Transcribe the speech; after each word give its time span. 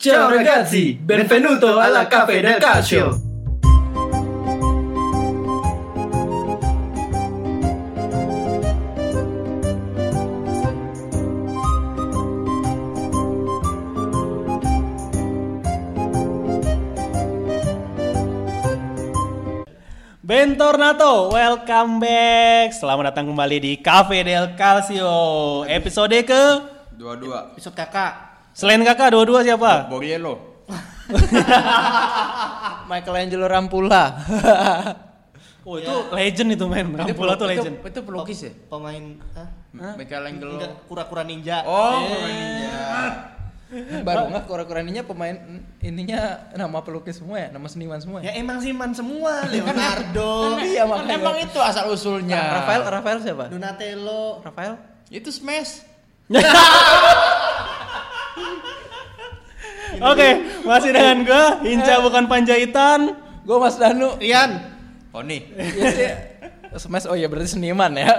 Ciao 0.00 0.30
ragazzi, 0.30 0.94
benvenuto 0.94 1.78
alla 1.78 2.06
Cafe 2.06 2.40
del 2.40 2.56
Calcio. 2.56 3.20
Bentornato, 20.20 21.28
welcome 21.28 21.98
back. 22.00 22.72
Selamat 22.72 23.12
datang 23.12 23.28
kembali 23.28 23.60
di 23.60 23.76
Cafe 23.84 24.24
del 24.24 24.56
Calcio. 24.56 25.68
Episode 25.68 26.24
ke 26.24 26.42
Dua-dua. 26.96 27.52
Episode 27.52 27.76
kakak 27.76 28.29
selain 28.52 28.82
kakak 28.82 29.14
dua-dua 29.14 29.40
siapa? 29.42 29.86
Borielo. 29.88 30.64
Michelangelo 32.90 33.46
Rampula 33.50 34.14
Oh 35.66 35.76
itu 35.76 35.92
legend 36.14 36.56
itu 36.56 36.64
men. 36.66 36.96
Rampula 36.96 37.36
tuh 37.36 37.44
legend. 37.44 37.84
Itu, 37.84 37.92
itu 37.92 38.00
pelukis 38.00 38.38
ya? 38.48 38.52
Pemain 38.66 39.20
ah, 39.36 39.94
Michelangelo. 39.94 40.56
enggak 40.56 40.72
kura-kura 40.88 41.22
ninja 41.22 41.62
Oh, 41.68 42.00
Eh, 42.00 42.26
ninja. 42.26 42.80
baru 44.06 44.34
nggak 44.34 44.50
kura-kuraninya 44.50 45.06
pemain 45.06 45.62
ininya 45.78 46.50
nama 46.58 46.82
pelukis 46.82 47.22
semua 47.22 47.38
ya 47.38 47.48
nama 47.54 47.70
seniman 47.70 48.02
semua 48.02 48.18
Ya 48.18 48.34
ya 48.34 48.42
emang 48.42 48.58
Siman 48.58 48.90
semua 48.90 49.46
Leonardo 49.46 50.58
iya 50.58 50.82
Kan 50.82 51.06
makanya 51.06 51.14
emang 51.14 51.36
itu 51.38 51.58
asal 51.62 51.86
usulnya. 51.86 52.34
Nah, 52.34 52.50
Rafael 52.58 52.82
Rafael 52.82 53.18
siapa 53.22 53.44
Donatello 53.46 54.42
Rafael 54.42 54.74
Itu 55.06 55.30
Smash. 55.30 55.86
Oke, 60.00 60.28
masih 60.64 60.90
dengan 60.96 61.28
gua 61.28 61.60
Hinca 61.60 62.00
bukan 62.00 62.24
Panjaitan. 62.24 63.28
gue 63.40 63.56
Mas 63.56 63.80
Danu 63.80 64.20
Rian 64.20 64.62
nih. 65.10 65.42
Iya 65.58 65.84
sih. 65.92 66.08
Smash 66.76 67.08
oh 67.10 67.18
ya 67.18 67.26
berarti 67.26 67.58
seniman 67.58 67.90
ya 67.98 68.14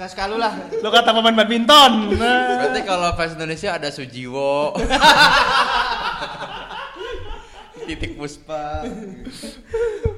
sekali-sekali 0.00 0.40
lah 0.40 0.56
Lo 0.80 0.88
kata 0.88 1.12
pemain 1.12 1.36
badminton. 1.36 2.16
Nah. 2.16 2.64
Berarti 2.64 2.80
kalau 2.88 3.12
fans 3.20 3.36
Indonesia 3.36 3.76
ada 3.76 3.92
Sujiwo. 3.92 4.72
Titik 7.84 8.16
Puspa. 8.16 8.86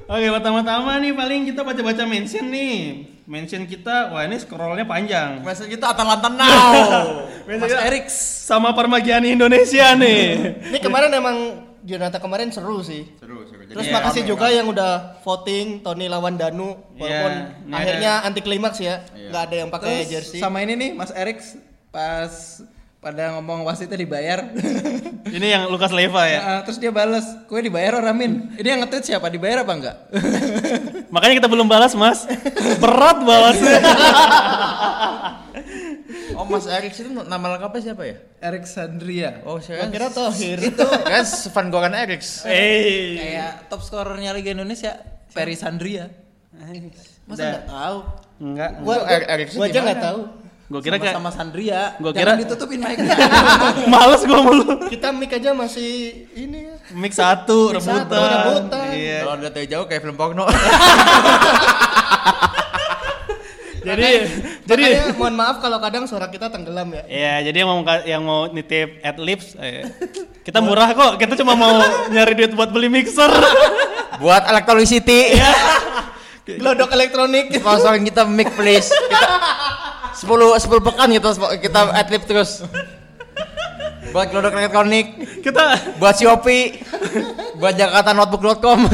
Oke, 0.07 0.27
pertama-tama 0.29 1.01
nih 1.01 1.11
paling 1.11 1.41
kita 1.51 1.65
baca-baca 1.65 2.05
mention 2.05 2.47
nih. 2.47 3.11
Mention 3.23 3.63
kita, 3.63 4.11
wah 4.11 4.27
ini 4.27 4.35
scrollnya 4.35 4.83
panjang. 4.83 5.39
Masa 5.39 5.63
kita 5.63 5.95
Atalanta 5.95 6.27
now. 6.27 7.23
Mention 7.47 7.71
Mas 7.71 7.87
Eriks 7.87 8.15
sama 8.43 8.75
Parmagiani 8.75 9.31
Indonesia 9.31 9.95
nih. 9.95 10.23
ini 10.71 10.79
kemarin 10.83 11.07
emang 11.07 11.37
Jonathan 11.83 12.19
kemarin 12.19 12.47
seru 12.47 12.79
sih 12.79 13.03
seru, 13.19 13.43
seru. 13.43 13.63
Terus 13.67 13.87
Iya, 13.87 13.95
makasih 13.95 14.23
juga 14.23 14.47
yang 14.47 14.71
udah 14.71 15.19
voting 15.19 15.83
Tony 15.83 16.07
lawan 16.07 16.39
Danu 16.39 16.79
walaupun 16.95 17.33
ini 17.67 17.75
akhirnya 17.75 18.11
anti 18.23 18.39
klimaks 18.39 18.79
ya 18.79 19.03
Iya. 19.11 19.27
nggak 19.27 19.43
ada 19.43 19.55
yang 19.59 19.67
pakai 19.67 20.07
jersey 20.07 20.39
sama 20.39 20.63
ini 20.63 20.79
nih 20.79 20.89
Mas 20.95 21.11
Eriks 21.11 21.59
pas 21.91 22.63
pada 23.03 23.35
ngomong 23.35 23.67
wasitnya 23.67 23.99
dibayar 23.99 24.47
ini 25.35 25.47
yang 25.51 25.67
Lukas 25.67 25.91
Leva 25.91 26.23
ya. 26.23 26.39
Nah, 26.39 26.59
terus 26.63 26.79
dia 26.79 26.89
balas 26.89 27.27
kue 27.45 27.59
dibayar 27.59 27.99
orang 27.99 28.15
min 28.15 28.31
ini 28.55 28.63
yang 28.65 28.79
nge-tweet 28.81 29.03
siapa 29.03 29.27
dibayar 29.27 29.67
apa 29.67 29.73
enggak 29.75 29.95
Makanya 31.13 31.45
kita 31.45 31.49
belum 31.51 31.69
balas, 31.69 31.93
Mas. 31.93 32.25
Berat 32.81 33.21
balasnya. 33.21 33.77
Oh 36.33 36.49
Mas 36.49 36.65
Erik 36.65 36.89
itu 36.89 37.05
nama 37.13 37.45
lengkapnya 37.45 37.93
siapa 37.93 38.09
ya? 38.09 38.17
Alexandria 38.41 39.45
Oh 39.45 39.61
saya 39.61 39.85
kira 39.85 40.09
Thohir. 40.09 40.57
Itu 40.57 40.81
kan 40.81 41.21
fan 41.25 41.69
gua 41.69 41.85
kan 41.85 41.93
Erik. 41.93 42.25
Eh. 42.43 43.13
kayak 43.15 43.69
top 43.69 43.85
scorernya 43.85 44.33
Liga 44.33 44.49
Indonesia 44.51 44.97
Ferry 45.29 45.53
Sandria 45.53 46.09
masa 47.25 47.41
nggak 47.49 47.65
tahu 47.65 47.97
Enggak. 48.41 48.71
gua 48.81 48.95
Eriksen 49.07 49.57
gua 49.57 49.65
aja 49.65 49.73
gimana? 49.73 49.85
nggak 49.87 50.01
tahu 50.01 50.19
Gua 50.73 50.81
kira 50.81 50.97
kayak 50.97 51.13
sama 51.13 51.29
Sandria 51.29 51.93
Gua 51.95 52.09
Jangan 52.09 52.33
kira- 52.33 52.41
ditutupin 52.41 52.81
mic-nya 52.81 53.13
males 53.93 54.25
gua 54.25 54.39
mulu. 54.41 54.89
kita 54.89 55.13
mic 55.13 55.29
aja 55.29 55.53
masih 55.53 55.91
ini 56.33 56.65
ya 56.65 56.75
Mix 56.91 57.13
satu, 57.13 57.77
satu, 57.77 58.09
rebutan. 58.09 58.33
rebutan. 58.59 58.87
Iya. 58.91 59.17
Kalau 59.21 59.33
udah 59.35 59.51
dari 59.51 59.67
jauh 59.67 59.85
kayak 59.85 60.01
film 60.01 60.13
porno. 60.13 60.49
Jadi 63.83 64.09
jadi 64.63 64.83
Makanya 64.95 65.11
mohon 65.13 65.35
maaf 65.35 65.59
kalau 65.59 65.75
kadang 65.77 66.07
suara 66.07 66.27
kita 66.27 66.47
tenggelam 66.47 66.87
ya 66.89 67.03
Ya, 67.03 67.33
jadi 67.43 67.61
yang 67.61 67.69
mau 67.69 67.79
yang 68.01 68.21
mau 68.23 68.47
nitip 68.47 69.03
ad 69.03 69.19
lips 69.19 69.59
eh, 69.59 69.83
kita 70.47 70.57
murah 70.57 70.87
kok. 70.89 71.19
Kita 71.19 71.35
cuma 71.35 71.51
mau 71.53 71.83
nyari 72.07 72.31
duit 72.33 72.51
buat 72.51 72.71
beli 72.71 72.87
mixer. 72.87 73.27
Buat 74.17 74.47
Electricity. 74.47 75.35
Glodok 76.43 76.91
elektronik 76.91 77.51
Sponsorin 77.53 78.03
kita 78.03 78.23
mic 78.23 78.55
please. 78.55 78.87
Kita 78.87 79.19
10 80.23 80.31
10 80.55 80.87
pekan 80.87 81.09
kita 81.11 81.29
kita 81.59 81.79
adlib 81.91 82.23
terus. 82.23 82.63
Buat 84.13 84.29
Glodok 84.29 84.53
Elektronik, 84.53 85.07
kita 85.41 85.73
buat 85.97 86.13
Shopee, 86.13 86.85
buat 87.57 87.73
Jakarta 87.73 88.13
Notebook.com, 88.13 88.85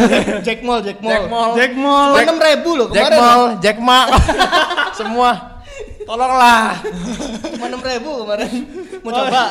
Jack 0.47 0.63
Mall 0.63 0.79
Jack 0.79 1.03
Mall 1.03 1.11
Jack 1.11 1.23
Mall, 1.27 1.51
Jack 1.59 1.73
Mall. 1.75 2.11
Enam 2.15 2.39
ribu 2.39 2.69
loh 2.79 2.87
Jack 2.87 3.11
kemarin 3.11 3.19
Mall, 3.19 3.43
Jack 3.59 3.77
Ma, 3.83 3.99
semua. 4.99 5.31
Tolonglah. 6.07 6.81
cuma 7.53 7.65
enam 7.69 7.81
ribu 7.85 8.25
kemarin 8.25 8.49
mau 9.05 9.13
coba 9.13 9.43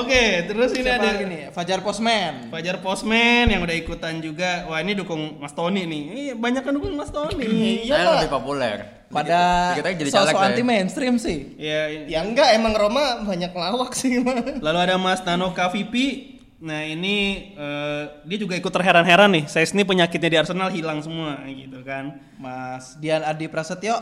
Oke, 0.00 0.48
terus 0.48 0.72
ini 0.72 0.88
Siapa 0.88 1.04
ada 1.04 1.20
nih 1.28 1.42
Fajar 1.52 1.84
Posman 1.84 2.48
Fajar 2.48 2.80
Postman 2.80 3.52
yang 3.52 3.60
udah 3.60 3.76
ikutan 3.76 4.16
juga. 4.24 4.64
Wah, 4.64 4.80
ini 4.80 4.96
dukung 4.96 5.36
Mas 5.36 5.52
Tony 5.52 5.84
nih. 5.84 6.02
Iya, 6.08 6.34
banyak 6.40 6.64
kan 6.64 6.72
dukung 6.72 6.96
Mas 6.96 7.12
Tony. 7.12 7.44
iya 7.84 8.16
lebih 8.16 8.32
populer. 8.32 8.97
Pada 9.08 9.72
sosok 10.08 10.36
anti 10.36 10.60
mainstream 10.60 11.16
sih 11.16 11.56
Iya, 11.56 11.82
ini. 11.88 12.04
ya 12.12 12.20
enggak 12.24 12.52
emang 12.54 12.76
Roma 12.76 13.24
banyak 13.24 13.52
lawak 13.52 13.96
sih 13.96 14.20
mah 14.20 14.36
Lalu 14.66 14.78
ada 14.78 14.96
Mas 15.00 15.24
Nano 15.24 15.52
KVP. 15.56 15.94
Nah 16.58 16.82
ini 16.82 17.16
eh, 17.54 18.02
dia 18.26 18.38
juga 18.38 18.58
ikut 18.58 18.68
terheran-heran 18.68 19.30
nih. 19.30 19.44
Saya 19.46 19.64
ini 19.64 19.86
penyakitnya 19.86 20.28
di 20.28 20.38
Arsenal 20.42 20.68
hilang 20.74 20.98
semua 21.00 21.38
gitu 21.46 21.80
kan, 21.86 22.18
Mas 22.36 22.98
Dian 22.98 23.22
Adi 23.22 23.46
Prasetyo 23.46 23.94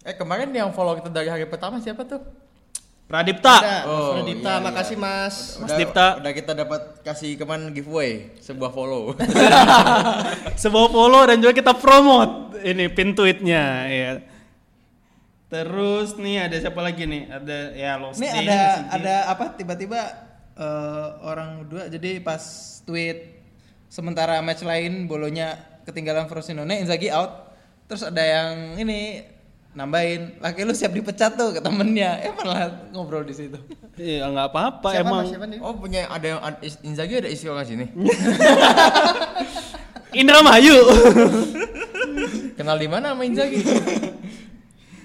Eh 0.00 0.16
kemarin 0.16 0.48
yang 0.48 0.72
follow 0.72 0.96
kita 0.96 1.12
dari 1.12 1.28
hari 1.28 1.44
pertama 1.44 1.76
siapa 1.76 2.08
tuh? 2.08 2.24
Pradipta. 3.10 3.54
Nah, 3.58 3.82
Oh, 3.84 4.14
Mas 4.14 4.22
Dita, 4.22 4.38
iya, 4.46 4.54
iya. 4.54 4.62
makasih 4.62 4.96
Mas. 4.96 5.34
Mas 5.58 5.66
Udah- 5.66 5.78
Dipta. 5.82 6.06
Udah 6.22 6.32
kita 6.32 6.52
dapat 6.54 6.80
kasih 7.02 7.34
kemarin 7.34 7.74
giveaway 7.74 8.30
sebuah 8.38 8.70
follow. 8.70 9.18
Sebuah 10.62 10.86
follow 10.88 11.22
dan 11.26 11.42
juga 11.42 11.50
kita 11.50 11.74
promote 11.74 12.62
ini 12.62 12.86
pin 12.86 13.10
tweetnya 13.10 13.64
ya. 13.84 14.10
Terus 15.50 16.14
nih 16.14 16.46
ada 16.46 16.56
siapa 16.56 16.78
lagi 16.78 17.02
nih? 17.02 17.26
Ada 17.26 17.58
ya 17.74 17.98
Lost 17.98 18.22
Ini 18.22 18.28
ada 18.46 18.58
ada 18.94 19.14
apa 19.26 19.58
tiba-tiba 19.58 19.98
eh, 20.54 21.06
orang 21.26 21.66
dua 21.66 21.90
jadi 21.90 22.22
pas 22.22 22.38
tweet 22.86 23.42
sementara 23.90 24.38
match 24.38 24.62
lain 24.62 25.10
bolonya 25.10 25.58
ketinggalan 25.82 26.30
Frosinone 26.30 26.78
Inzaghi 26.78 27.10
out 27.10 27.50
terus 27.90 28.06
ada 28.06 28.22
yang 28.22 28.78
ini 28.78 29.26
nambahin 29.70 30.34
laki 30.36 30.62
lu 30.62 30.72
siap 30.72 30.90
dipecat 30.90 31.34
tuh 31.34 31.54
ke 31.54 31.60
temennya 31.60 32.18
eh 32.20 32.34
malah 32.34 32.90
ngobrol 32.90 33.22
di 33.22 33.30
situ 33.30 33.54
Iya 33.94 34.26
nggak 34.26 34.48
apa-apa 34.48 34.88
Siapa 34.90 35.04
emang. 35.04 35.22
Mas? 35.22 35.30
Siapa 35.30 35.46
nih? 35.46 35.58
oh 35.60 35.74
punya 35.74 36.08
ada 36.08 36.26
yang 36.26 36.40
ada- 36.40 36.58
Inzaghi 36.80 37.14
ada 37.16 37.28
isi 37.28 37.44
orang 37.46 37.62
sini. 37.62 37.84
Indra 40.16 40.40
Mayu. 40.40 40.72
Kenal 42.56 42.76
di 42.76 42.88
mana 42.88 43.12
sama 43.12 43.22
Inzaghi? 43.22 43.60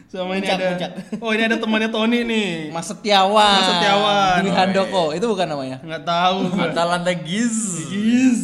Sama 0.08 0.31
ini 0.34 0.48
ada. 0.48 0.72
puncak. 0.72 0.92
Oh 1.20 1.30
ini 1.30 1.44
ada 1.44 1.58
temannya 1.59 1.92
Tony 1.92 2.24
nih. 2.24 2.72
Mas 2.72 2.88
Setiawan 2.88 3.36
Mas 3.53 3.68
Setiawan. 3.70 4.38
Dwi 4.40 4.52
Handoko 4.53 5.03
itu 5.12 5.26
bukan 5.26 5.44
namanya 5.46 5.78
Nggak 5.84 6.03
tahu. 6.03 6.38
Atalanta 6.56 7.12
Giz. 7.12 7.58
Giz. 7.85 8.40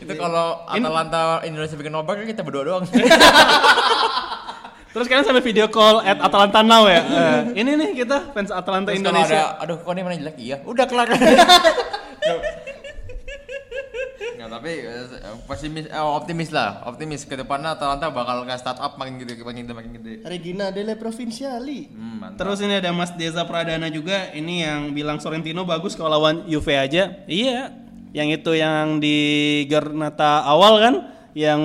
Itu 0.00 0.12
kalau 0.14 0.64
Atalanta 0.64 1.44
Indonesia 1.44 1.76
bikin 1.76 1.92
nobar 1.92 2.16
kan 2.16 2.24
kita 2.24 2.40
berdua 2.40 2.64
doang. 2.64 2.84
Terus 4.88 5.04
kalian 5.04 5.24
sampai 5.24 5.44
video 5.44 5.68
call 5.68 6.00
at 6.00 6.16
Atalanta 6.18 6.60
Now 6.64 6.88
ya. 6.88 7.02
Eh, 7.18 7.60
ini 7.60 7.76
nih 7.76 7.90
kita 8.04 8.32
fans 8.32 8.48
Atalanta 8.48 8.90
Terus 8.94 9.04
kalau 9.04 9.20
Indonesia. 9.20 9.40
ada, 9.58 9.62
aduh 9.62 9.76
kok 9.82 9.92
ini 9.92 10.02
mana 10.02 10.16
jelek? 10.16 10.36
Iya, 10.38 10.56
udah 10.64 10.86
kelar. 10.88 11.08
Nggak, 14.38 14.48
tapi 14.54 14.72
eh, 14.86 15.04
pesimis, 15.50 15.86
eh, 15.90 15.98
optimis 15.98 16.50
lah, 16.54 16.86
optimis 16.86 17.26
ke 17.26 17.34
depannya 17.34 17.74
Atalanta 17.74 18.06
bakal 18.14 18.46
kayak 18.46 18.62
startup 18.62 18.94
makin 18.94 19.18
gede, 19.18 19.42
makin 19.42 19.66
gede, 19.66 19.74
makin 19.74 19.92
gede. 19.98 20.12
Regina 20.22 20.70
delle 20.70 20.94
Provinciali. 20.94 21.90
Hmm, 21.90 22.22
mantap. 22.22 22.38
Terus 22.38 22.58
ini 22.62 22.78
ada 22.78 22.94
Mas 22.94 23.10
Deza 23.18 23.42
Pradana 23.42 23.90
juga 23.90 24.30
ini 24.30 24.62
yang 24.62 24.94
bilang 24.94 25.18
Sorrentino 25.18 25.66
bagus 25.66 25.98
kalau 25.98 26.14
lawan 26.14 26.46
Juve 26.46 26.78
aja. 26.78 27.18
Iya, 27.26 27.74
yang 28.14 28.30
itu 28.30 28.54
yang 28.54 29.02
di 29.02 29.16
Garnata 29.66 30.46
awal 30.46 30.72
kan 30.80 30.94
yang 31.34 31.60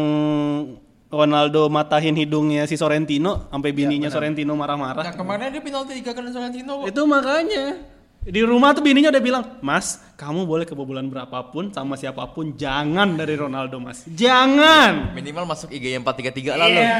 Ronaldo 1.13 1.69
matahin 1.69 2.18
hidungnya 2.18 2.65
si 2.65 2.74
Sorrentino 2.74 3.45
sampai 3.54 3.69
bininya 3.69 4.10
Sorrentino 4.10 4.57
marah-marah. 4.57 5.06
Nah 5.06 5.13
kemarin 5.13 5.54
dia 5.54 5.62
penalti 5.62 5.94
digagalin 5.94 6.33
Sorrentino 6.33 6.81
kok. 6.81 6.89
Itu 6.89 7.06
makanya 7.06 7.94
Di 8.24 8.39
rumah 8.39 8.71
tuh 8.71 8.80
bininya 8.80 9.12
udah 9.12 9.19
bilang, 9.19 9.44
Mas, 9.60 10.00
kamu 10.15 10.48
boleh 10.48 10.63
kebobolan 10.63 11.12
berapapun 11.12 11.75
sama 11.75 12.00
siapa 12.00 12.24
pun, 12.31 12.56
jangan 12.56 13.19
dari 13.19 13.36
Ronaldo, 13.36 13.83
Mas. 13.83 14.07
Jangan. 14.07 15.12
Minimal 15.12 15.44
masuk 15.44 15.75
IG 15.75 16.00
yang 16.00 16.07
433 16.07 16.56
lah 16.56 16.68
lo. 16.71 16.83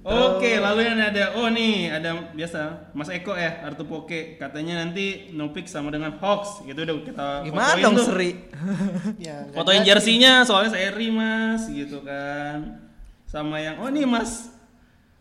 Oke, 0.00 0.56
lalu 0.56 0.88
yang 0.88 0.96
ada, 0.96 1.36
oh 1.36 1.52
nih 1.52 1.92
ada 1.92 2.32
biasa 2.32 2.88
Mas 2.96 3.12
Eko 3.12 3.36
ya, 3.36 3.60
Artu 3.60 3.84
Poke 3.84 4.40
katanya 4.40 4.80
nanti 4.80 5.28
Nopik 5.30 5.68
sama 5.68 5.92
dengan 5.92 6.16
Hoax 6.16 6.64
gitu 6.64 6.80
udah 6.80 6.96
kita 7.04 7.26
Gimana 7.44 7.76
fotoin 7.76 7.84
dong 7.84 7.94
tuh. 8.00 8.06
Seri? 8.08 8.30
Ya, 9.28 9.44
Fotoin 9.52 9.84
jersinya 9.84 10.40
soalnya 10.40 10.72
seri 10.72 11.12
mas 11.12 11.68
gitu 11.68 12.00
kan. 12.00 12.80
Sama 13.28 13.60
yang 13.60 13.76
oh 13.78 13.92
nih 13.92 14.08
Mas 14.08 14.48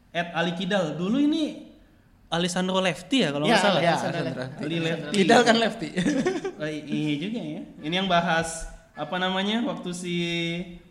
Ed 0.09 0.31
Ali 0.31 0.55
Kidal. 0.55 0.95
Dulu 0.95 1.19
ini 1.19 1.67
Alessandro 2.31 2.79
Lefty 2.79 3.27
ya 3.27 3.35
kalau 3.35 3.45
nggak 3.45 3.59
Ya, 3.59 3.61
salah. 3.61 3.81
ya, 3.83 3.93
Alessandro. 3.99 4.43
Ali 4.63 4.77
Lefty. 4.79 5.11
Kidal 5.13 5.41
kan 5.43 5.55
lefty. 5.59 5.87
Oh, 6.55 6.69
iya 6.87 7.13
juga 7.19 7.41
ya. 7.43 7.61
Ini 7.83 7.93
yang 7.99 8.07
bahas 8.07 8.63
apa 8.95 9.19
namanya 9.19 9.59
waktu 9.67 9.91
si 9.91 10.15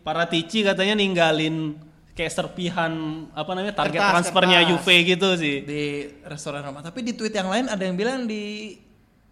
Paratici 0.05 0.61
katanya 0.61 0.93
ninggalin 0.93 1.73
kayak 2.19 2.35
serpihan 2.35 2.91
apa 3.31 3.51
namanya 3.55 3.79
target 3.79 3.95
Kertas, 3.95 4.11
transfernya 4.11 4.59
kertas. 4.59 4.69
Juve 4.75 4.95
gitu 5.07 5.29
sih. 5.39 5.55
di 5.63 5.83
restoran 6.27 6.67
Roma. 6.67 6.83
Tapi 6.83 6.99
di 6.99 7.15
tweet 7.15 7.31
yang 7.31 7.47
lain 7.47 7.71
ada 7.71 7.79
yang 7.79 7.95
bilang 7.95 8.27
di 8.27 8.75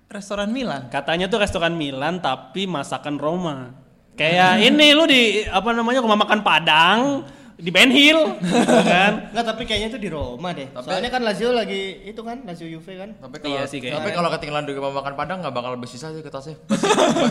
restoran 0.07 0.47
Milan. 0.55 0.87
Katanya 0.87 1.27
tuh 1.27 1.43
restoran 1.43 1.75
Milan 1.75 2.23
tapi 2.23 2.63
masakan 2.63 3.19
Roma. 3.19 3.75
Kayak 4.15 4.63
ini 4.63 4.95
lu 4.95 5.03
di 5.03 5.43
apa 5.51 5.75
namanya 5.75 5.99
rumah 5.99 6.15
makan 6.15 6.41
Padang 6.47 7.27
di 7.57 7.73
Ben 7.73 7.91
Hill 7.91 8.37
gitu 8.39 8.77
kan. 8.87 9.33
Enggak, 9.35 9.45
tapi 9.51 9.67
kayaknya 9.67 9.91
itu 9.91 9.99
di 9.99 10.09
Roma 10.13 10.55
deh. 10.55 10.71
Soalnya 10.79 11.11
kan 11.11 11.21
Lazio 11.27 11.51
lagi 11.51 12.07
itu 12.07 12.21
kan, 12.23 12.39
Lazio 12.47 12.71
Juve 12.71 12.93
kan. 12.95 13.19
Tapi 13.19 13.35
kalau 13.43 13.51
Iya 13.51 13.63
sih 13.67 13.83
kayaknya. 13.83 13.99
tapi 13.99 14.09
kalau 14.15 14.29
ketinggalan 14.31 14.63
di 14.63 14.73
rumah 14.77 14.93
makan 15.03 15.13
Padang 15.17 15.37
nggak 15.43 15.53
bakal 15.53 15.75
lebih 15.75 15.89
sisa 15.91 16.13
sih 16.15 16.23
kertasnya. 16.23 16.55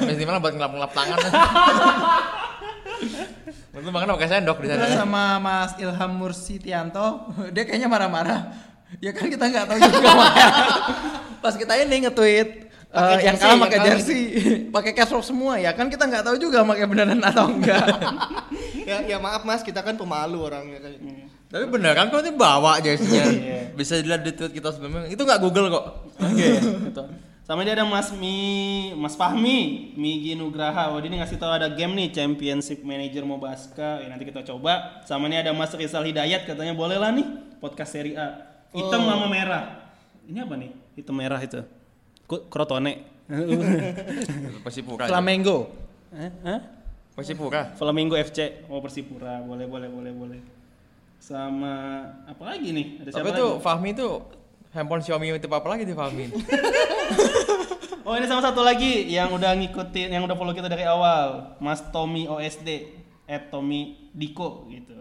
Minimal 0.04 0.36
buat 0.42 0.52
ngelap-ngelap 0.52 0.92
tangan. 0.92 1.18
Untuk 3.76 3.93
makan 3.93 4.16
pakai 4.16 4.28
sendok 4.28 4.58
di 4.64 4.69
sana. 4.72 4.88
sama 4.88 5.37
Mas 5.37 5.72
Ilham 5.76 6.12
Mursitianto, 6.16 7.28
dia 7.52 7.69
kayaknya 7.69 7.88
marah-marah. 7.93 8.40
Ya 9.02 9.10
kan 9.12 9.26
kita 9.28 9.50
nggak 9.50 9.66
tahu 9.66 9.78
juga. 9.82 10.10
Pas 11.43 11.54
kita 11.58 11.75
ini 11.76 12.06
nge-tweet 12.06 12.48
eh, 12.94 13.19
yang 13.26 13.37
kalah 13.37 13.58
pakai 13.66 13.78
jersey, 13.82 14.20
pakai 14.70 14.93
lock 14.94 15.26
semua 15.26 15.58
ya 15.60 15.75
kan 15.75 15.90
kita 15.90 16.06
nggak 16.06 16.25
tahu 16.25 16.37
juga 16.40 16.64
pakai 16.64 16.87
beneran 16.88 17.20
atau 17.20 17.50
enggak. 17.50 17.87
ya, 18.88 19.04
ya 19.04 19.16
maaf 19.20 19.42
Mas, 19.44 19.60
kita 19.60 19.84
kan 19.84 19.99
pemalu 19.99 20.38
orangnya 20.40 20.81
kan. 20.81 20.92
Tapi 21.46 21.64
beneran 21.70 22.10
kok 22.10 22.22
ini 22.26 22.32
bawa 22.34 22.82
jersinya. 22.82 23.25
Bisa 23.76 24.00
dilihat 24.00 24.22
di 24.25 24.32
tweet 24.34 24.52
kita 24.56 24.72
sebelumnya. 24.75 25.06
Itu 25.12 25.22
nggak 25.22 25.40
Google 25.44 25.69
kok. 25.70 25.84
Oke, 26.19 26.46
gitu. 26.90 27.04
Sama 27.46 27.62
dia 27.62 27.78
ada 27.78 27.87
Mas 27.87 28.10
Mi, 28.10 28.90
Mas 28.98 29.14
Fahmi, 29.14 29.94
Migi 29.94 30.34
Nugraha. 30.34 30.90
Oh, 30.90 30.98
dia 30.98 31.06
ini 31.06 31.22
ngasih 31.22 31.38
tahu 31.38 31.54
ada 31.54 31.70
game 31.70 31.94
nih 31.94 32.10
Championship 32.10 32.82
Manager 32.82 33.22
Mobaska. 33.22 34.02
Ya, 34.02 34.10
nanti 34.10 34.26
kita 34.26 34.43
coba. 34.43 34.98
Sama 35.06 35.31
ini 35.31 35.38
ada 35.38 35.54
Mas 35.54 35.70
Rizal 35.70 36.02
Hidayat 36.10 36.43
katanya 36.43 36.75
boleh 36.75 36.98
lah 36.98 37.14
nih 37.14 37.22
podcast 37.62 37.94
seri 37.94 38.19
A. 38.19 38.34
Hitam 38.75 39.06
sama 39.06 39.31
merah. 39.31 39.94
Ini 40.26 40.43
apa 40.43 40.58
nih? 40.58 40.75
Hitam 40.98 41.14
merah 41.14 41.38
itu. 41.38 41.62
Crotone. 42.26 43.06
Persipura. 44.66 45.06
Flamengo. 45.06 45.70
eh, 46.19 46.34
eh? 46.50 46.60
Persipura. 47.14 47.78
Flamingo 47.78 48.19
FC. 48.19 48.66
Oh, 48.66 48.82
Persipura. 48.82 49.38
Boleh, 49.46 49.70
boleh, 49.70 49.87
boleh, 49.87 50.10
boleh. 50.10 50.40
Sama 51.22 52.02
apa 52.26 52.42
lagi 52.42 52.75
nih? 52.75 53.06
Ada 53.06 53.10
siapa 53.14 53.31
Tapi 53.31 53.38
tuh 53.38 53.50
lagi? 53.54 53.62
Fahmi 53.62 53.90
tuh 53.94 54.14
handphone 54.76 55.00
Xiaomi 55.00 55.32
itu 55.32 55.49
apa 55.49 55.67
lagi 55.67 55.88
Fahmi? 55.88 56.25
Oh 58.06 58.14
ini 58.14 58.23
sama 58.31 58.38
satu 58.38 58.62
lagi 58.62 59.11
yang 59.11 59.34
udah 59.34 59.58
ngikutin, 59.58 60.14
yang 60.14 60.23
udah 60.23 60.38
follow 60.38 60.55
kita 60.55 60.70
dari 60.70 60.87
awal, 60.87 61.58
Mas 61.58 61.82
Tommy 61.90 62.31
OSD, 62.31 62.87
at 63.26 63.50
Tommy 63.50 63.99
Diko 64.14 64.62
gitu. 64.70 64.94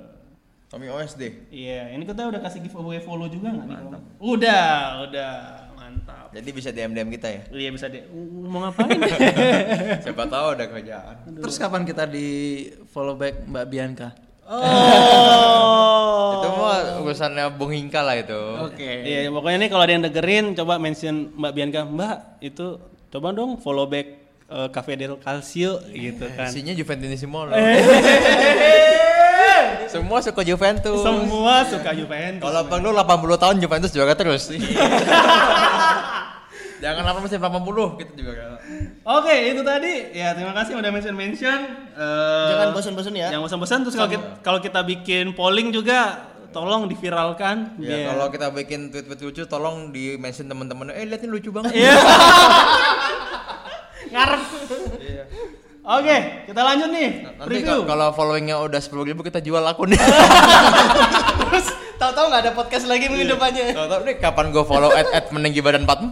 Xiaomi 0.73 0.89
OSD. 0.89 1.53
Iya, 1.53 1.93
ini 1.93 2.01
kita 2.01 2.25
udah 2.25 2.41
kasih 2.41 2.65
giveaway 2.65 2.97
follow 3.05 3.29
juga 3.29 3.53
nggak 3.53 3.67
nih? 3.69 3.77
Udah, 4.17 5.05
udah, 5.05 5.33
mantap. 5.77 6.33
Jadi 6.33 6.49
bisa 6.49 6.69
DM 6.73 6.91
DM 6.97 7.09
kita 7.13 7.27
ya. 7.29 7.43
Iya 7.53 7.69
bisa 7.71 7.85
deh. 7.87 8.03
Mau 8.49 8.59
ngapain? 8.65 8.97
Siapa 10.03 10.23
tahu 10.25 10.45
ada 10.57 10.65
kerjaan. 10.65 11.15
Terus 11.45 11.55
kapan 11.61 11.85
kita 11.85 12.03
di 12.09 12.27
follow 12.89 13.15
back 13.15 13.45
Mbak 13.45 13.65
Bianca? 13.69 14.09
Oh. 14.47 16.37
Itu 16.37 16.47
mah 16.53 17.01
urusannya 17.01 17.45
Bung 17.57 17.71
Hingka 17.73 18.01
lah 18.01 18.15
itu. 18.19 18.41
Oke. 18.65 19.05
Iya, 19.05 19.29
pokoknya 19.29 19.57
nih 19.65 19.69
kalau 19.69 19.83
ada 19.83 19.93
yang 19.93 20.03
dengerin, 20.05 20.55
coba 20.57 20.77
mention 20.77 21.33
Mbak 21.33 21.51
Bianca, 21.53 21.81
Mbak 21.85 22.17
itu 22.41 22.77
coba 23.09 23.27
dong 23.33 23.57
follow 23.61 23.85
back 23.89 24.07
eh, 24.49 24.67
Cafe 24.69 24.97
del 24.97 25.17
Calcio 25.17 25.81
gitu 25.91 26.25
kan. 26.33 26.49
Isinya 26.49 26.73
Juventusissimo 26.73 27.45
loh. 27.49 27.55
Semua 29.95 30.19
suka 30.19 30.41
Juventus. 30.43 30.99
Semua 30.99 31.63
suka 31.63 31.95
Juventus. 31.95 32.43
Kalau 32.43 32.61
perlu 32.67 32.89
80 32.91 33.41
tahun 33.41 33.55
Juventus 33.63 33.91
juara 33.95 34.11
terus. 34.11 34.51
Jangan 36.85 37.01
lama 37.03 37.19
mesin 37.19 37.41
80 37.41 37.97
gitu 37.97 38.11
juga 38.15 38.31
kan. 38.37 38.49
Oke, 39.17 39.33
itu 39.49 39.59
tadi. 39.61 39.93
Ya, 40.13 40.31
terima 40.31 40.53
kasih 40.53 40.71
udah 40.75 40.87
mention-mention. 40.87 41.59
Eh, 41.91 42.47
Jangan 42.47 42.67
bosan-bosan 42.71 43.13
ya. 43.15 43.27
Jangan 43.27 43.43
bosan-bosan 43.43 43.77
terus 43.81 43.95
kalau 43.95 44.07
kita, 44.07 44.23
kalau 44.39 44.59
kita 44.61 44.79
bikin 44.85 45.33
polling 45.33 45.69
juga 45.69 46.29
tolong 46.53 46.85
diviralkan. 46.85 47.73
Ya 47.75 47.89
biar- 47.89 48.05
kalau 48.07 48.25
kita 48.29 48.45
bikin 48.53 48.79
tweet-tweet 48.87 49.19
lucu 49.19 49.41
tolong 49.43 49.89
di 49.89 50.13
mention 50.15 50.45
teman-teman. 50.45 50.87
Eh 50.89 51.03
lihat 51.03 51.19
ini 51.19 51.31
lucu 51.31 51.49
banget. 51.49 51.73
Iya. 51.73 51.91
Ngarep. 54.05 54.37
Oke, 55.85 56.17
kita 56.49 56.61
lanjut 56.61 56.89
nih. 56.89 57.09
Nanti 57.21 57.45
Preview. 57.45 57.85
ka- 57.85 57.87
kalau 57.87 58.07
followingnya 58.11 58.57
udah 58.57 58.81
10 58.81 59.05
ribu 59.05 59.21
kita 59.21 59.37
jual 59.37 59.61
akunnya. 59.61 60.01
Terus 61.45 61.65
tahu-tahu 61.95 62.25
nggak 62.25 62.41
ada 62.41 62.53
podcast 62.53 62.89
lagi 62.89 63.05
minggu 63.05 63.29
depannya. 63.29 63.69
Tahu-tahu 63.69 64.01
nih 64.03 64.15
kapan 64.17 64.45
gue 64.49 64.65
follow 64.65 64.89
at 64.89 65.05
at 65.13 65.25
meninggi 65.29 65.61
badan 65.61 65.85
44 65.85 66.09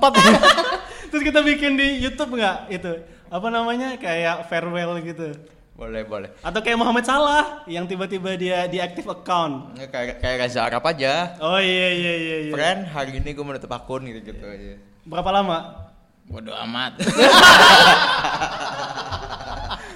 Terus 1.09 1.23
kita 1.23 1.41
bikin 1.41 1.73
di 1.73 1.97
YouTube 1.99 2.37
nggak 2.37 2.69
itu? 2.69 3.01
Apa 3.27 3.49
namanya? 3.49 3.97
Kayak 3.97 4.45
farewell 4.45 5.01
gitu. 5.01 5.33
boleh 5.73 6.05
boleh. 6.05 6.29
Atau 6.45 6.61
kayak 6.61 6.77
Muhammad 6.77 7.01
Salah 7.01 7.65
yang 7.65 7.89
tiba-tiba 7.89 8.37
dia 8.37 8.69
di 8.69 8.77
active 8.77 9.09
account. 9.09 9.73
Ya, 9.73 9.89
kayak 9.89 10.21
kayak 10.21 10.37
Reza 10.45 10.61
Arab 10.61 10.85
aja. 10.85 11.33
Oh 11.41 11.57
iya 11.57 11.89
iya 11.89 12.13
iya 12.13 12.37
iya. 12.45 12.53
Friend, 12.53 12.85
hari 12.87 13.17
ini 13.17 13.33
gue 13.33 13.41
menutup 13.41 13.73
akun 13.73 14.05
gitu 14.05 14.21
gitu 14.21 14.45
aja. 14.45 14.77
Berapa 15.01 15.33
lama? 15.33 15.89
Bodoh 16.29 16.53
amat. 16.61 17.01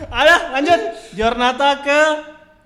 Ada 0.06 0.36
lanjut. 0.54 0.80
Jornata 1.18 1.70
ke 1.82 2.01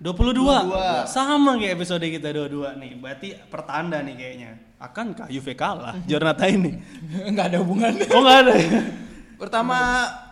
22. 0.01 0.33
22. 0.33 1.05
Sama 1.07 1.55
kayak 1.61 1.73
episode 1.77 2.03
kita 2.03 2.33
22 2.33 2.81
nih. 2.81 2.91
Berarti 2.97 3.27
pertanda 3.47 4.01
nih 4.01 4.15
kayaknya. 4.17 4.51
Akankah 4.81 5.29
Juve 5.29 5.53
kalah 5.53 5.93
Jornata 6.09 6.49
ini? 6.49 6.73
Enggak 7.29 7.53
ada 7.53 7.57
hubungannya. 7.61 8.09
Oh 8.09 8.25
enggak 8.25 8.37
ada. 8.49 8.53
Pertama 9.37 9.77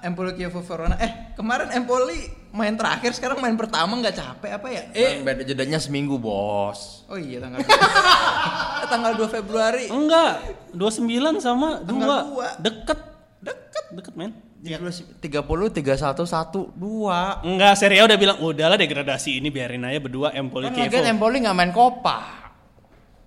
Empoli 0.01 0.33
Kievo 0.33 0.61
Verona. 0.65 0.97
Eh, 0.97 1.33
kemarin 1.37 1.69
Empoli 1.73 2.29
main 2.49 2.73
terakhir, 2.73 3.13
sekarang 3.13 3.37
main 3.41 3.53
pertama 3.53 3.93
nggak 3.97 4.17
capek 4.17 4.51
apa 4.57 4.67
ya? 4.73 4.83
Eh, 4.93 5.21
beda 5.21 5.45
jedanya 5.45 5.77
seminggu, 5.77 6.17
Bos. 6.17 7.05
Oh 7.05 7.17
iya 7.17 7.37
tanggal 7.37 7.61
eh, 7.61 7.69
tanggal 8.93 9.11
2 9.17 9.35
Februari. 9.37 9.85
Enggak. 9.89 10.33
29 10.73 11.45
sama 11.45 11.81
2. 11.85 11.89
Tanggal 11.89 12.09
dua. 12.25 12.47
Deket. 12.57 12.99
Deket. 13.41 13.85
Deket, 13.97 14.13
men. 14.17 14.48
30 14.59 15.23
31 15.71 15.79
1 15.79 16.75
2. 16.75 17.47
Enggak, 17.47 17.73
Serie 17.79 18.03
A 18.03 18.03
udah 18.03 18.19
bilang 18.19 18.43
udahlah 18.43 18.75
degradasi 18.75 19.39
ini 19.39 19.47
biarin 19.47 19.87
aja 19.87 20.03
berdua 20.03 20.35
Empoli 20.35 20.67
Kan 20.67 20.75
lagian 20.75 21.15
Empoli 21.15 21.39
nggak 21.39 21.55
main 21.55 21.71
Copa. 21.71 22.19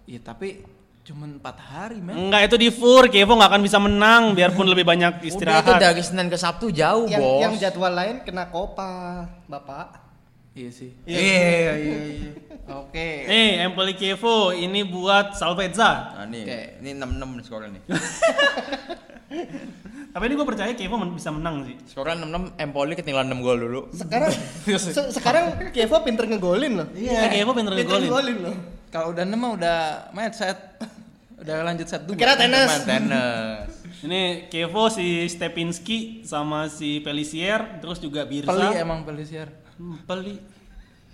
Iya, 0.04 0.20
tapi 0.20 0.60
cuman 1.02 1.40
4 1.40 1.72
hari, 1.72 1.98
men. 2.04 2.28
Enggak 2.28 2.52
itu 2.52 2.56
di 2.60 2.68
Fur, 2.68 3.08
Chievo 3.08 3.32
nggak 3.34 3.48
akan 3.48 3.62
bisa 3.64 3.80
menang 3.80 4.36
biarpun 4.36 4.68
lebih 4.68 4.84
banyak 4.84 5.18
Udah 5.18 5.24
itu 5.24 5.32
istirahat. 5.32 5.80
dari 5.80 6.02
Senin 6.04 6.28
ke 6.28 6.36
Sabtu 6.36 6.68
jauh, 6.68 7.08
Yang, 7.08 7.24
Bos. 7.24 7.40
yang 7.40 7.54
jadwal 7.56 7.92
lain 7.96 8.20
kena 8.22 8.52
kopa, 8.52 9.24
Bapak. 9.48 10.04
Iya 10.52 10.68
sih. 10.68 10.92
Iya, 11.08 11.72
iya, 11.80 11.98
iya. 12.12 12.30
Oke. 12.76 13.24
Nih, 13.24 13.64
Empoli 13.64 13.96
Chievo 13.96 14.52
ini 14.52 14.84
buat 14.84 15.32
Salvezza. 15.32 16.12
Nah, 16.12 16.28
nih, 16.28 16.44
Oke. 16.44 16.60
ini 16.84 16.90
66 16.92 17.40
nih 17.40 17.44
skornya 17.48 17.68
nih. 17.72 17.82
Tapi 20.12 20.28
ini 20.28 20.34
gue 20.34 20.44
percaya 20.44 20.72
Chievo 20.72 20.96
men- 20.96 21.16
bisa 21.16 21.32
menang 21.32 21.64
sih. 21.64 21.76
Skornya 21.84 22.20
66 22.20 22.60
Empoli 22.60 22.92
ketinggalan 22.92 23.32
6 23.32 23.40
gol 23.40 23.58
dulu. 23.58 23.80
Sekarang 23.90 24.28
se- 24.76 25.10
sekarang 25.10 25.44
Kievo 25.72 26.04
pinter 26.04 26.28
ngegolin 26.28 26.72
loh. 26.76 26.88
Iya, 26.92 27.32
Chievo 27.32 27.52
pinter 27.52 27.72
Pinter 27.72 27.96
ngegolin. 27.96 28.06
ngegolin 28.06 28.38
loh. 28.38 28.54
Kalau 28.88 29.10
udah 29.10 29.24
6 29.24 29.32
mah 29.32 29.50
udah 29.52 29.78
match 30.12 30.36
set. 30.36 30.58
Udah 31.42 31.66
lanjut 31.66 31.90
set 31.90 32.06
dua. 32.06 32.14
Kira 32.14 32.38
tenis. 32.38 32.70
Main 32.70 32.86
tenis. 32.86 33.66
Ini 34.06 34.46
Chievo 34.46 34.86
si 34.86 35.26
Stepinski 35.26 36.22
sama 36.22 36.70
si 36.70 37.02
Pelisier, 37.02 37.82
terus 37.82 37.98
juga 37.98 38.22
Birza. 38.22 38.46
Peli 38.46 38.78
emang 38.78 39.02
Pelisier. 39.02 39.50
Hmm, 39.74 39.98
Peli. 40.06 40.38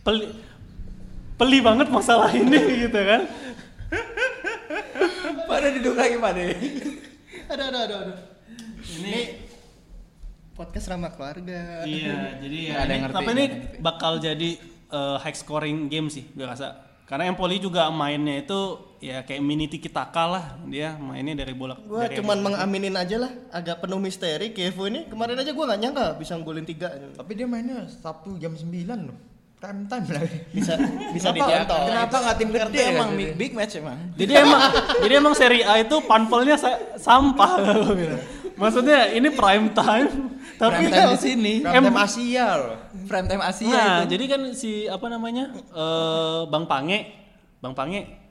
Peli. 0.05 0.29
Peli 1.33 1.59
banget 1.63 1.89
masalah 1.89 2.29
ini 2.29 2.61
gitu 2.83 2.99
kan. 2.99 3.25
Mana 5.49 5.69
duduk 5.71 5.95
lagi 5.97 6.17
Pak 6.17 6.33
deh? 6.35 6.51
Aduh, 7.49 7.65
aduh, 7.65 7.81
aduh, 7.81 8.17
Ini 8.89 9.17
podcast 10.53 10.87
ramah 10.89 11.13
keluarga. 11.13 11.85
Iya, 11.85 12.41
jadi 12.41 12.59
ya. 12.59 12.75
Ada 12.83 12.91
yang 12.91 13.03
ngerti, 13.07 13.17
tapi 13.17 13.31
ini 13.31 13.45
bakal 13.79 14.13
jadi 14.19 14.51
eh, 14.89 15.17
high 15.21 15.37
scoring 15.37 15.87
game 15.87 16.09
sih, 16.09 16.25
gue 16.33 16.43
rasa. 16.43 16.89
Karena 17.09 17.25
Empoli 17.25 17.57
juga 17.57 17.89
mainnya 17.89 18.37
itu 18.37 18.77
ya 19.01 19.25
kayak 19.25 19.41
mini 19.41 19.65
tiki 19.65 19.89
taka 19.89 20.29
lah 20.29 20.45
dia 20.69 20.93
mainnya 21.01 21.41
dari 21.41 21.57
bola. 21.57 21.73
Gua 21.81 22.05
dari 22.05 22.21
cuman 22.21 22.37
mengaminin 22.45 22.93
aja 22.93 23.17
lah, 23.17 23.33
agak 23.49 23.81
penuh 23.81 23.97
misteri 23.97 24.53
Kevo 24.53 24.85
ini. 24.85 25.09
Kemarin 25.09 25.41
aja 25.41 25.57
gua 25.57 25.73
nggak 25.73 25.81
nyangka 25.81 26.07
bisa 26.21 26.37
golin 26.37 26.69
tiga. 26.69 26.93
Tapi 27.17 27.33
dia 27.33 27.49
mainnya 27.49 27.89
Sabtu 27.89 28.37
jam 28.37 28.53
9 28.53 28.69
loh. 29.09 29.17
Time 29.57 29.89
time 29.89 30.05
lagi. 30.05 30.39
Bisa 30.53 30.77
bisa 31.11 31.33
ditonton. 31.33 31.81
Kenapa 31.89 32.17
nggak 32.21 32.37
tim 32.37 32.49
gede 32.53 32.79
emang 32.93 33.11
ya? 33.11 33.17
big, 33.17 33.31
big 33.41 33.53
match 33.57 33.75
emang. 33.81 33.99
Jadi 34.13 34.33
emang 34.37 34.61
jadi 35.01 35.15
emang 35.17 35.33
seri 35.33 35.61
A 35.65 35.81
itu 35.81 35.97
panpelnya 36.05 36.61
sa- 36.61 36.93
sampah 37.01 37.51
bilang. 37.97 38.21
Maksudnya 38.59 39.15
ini 39.15 39.29
prime 39.31 39.71
time 39.71 40.11
tapi 40.59 40.85
Prime 40.85 40.91
time 40.91 41.11
di 41.15 41.19
sini. 41.19 41.53
Prime 41.63 41.87
time 41.87 41.99
Asia 41.99 42.47
loh. 42.55 42.77
Prime 43.07 43.27
time 43.27 43.43
Asia 43.43 43.71
Nah, 43.71 43.97
itu. 44.03 44.11
jadi 44.13 44.25
kan 44.27 44.41
si 44.53 44.73
apa 44.85 45.07
namanya? 45.07 45.55
eh 45.55 46.41
Bang 46.47 46.67
Pange, 46.67 46.99
Bang 47.59 47.73
Pange 47.73 48.27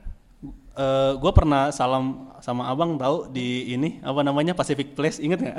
eh 0.78 1.12
gue 1.18 1.32
pernah 1.34 1.74
salam 1.74 2.30
sama 2.38 2.70
abang 2.70 2.94
tahu 2.94 3.26
di 3.26 3.74
ini 3.74 3.98
apa 3.98 4.22
namanya 4.22 4.54
Pacific 4.54 4.94
Place 4.94 5.18
inget 5.18 5.42
nggak? 5.42 5.56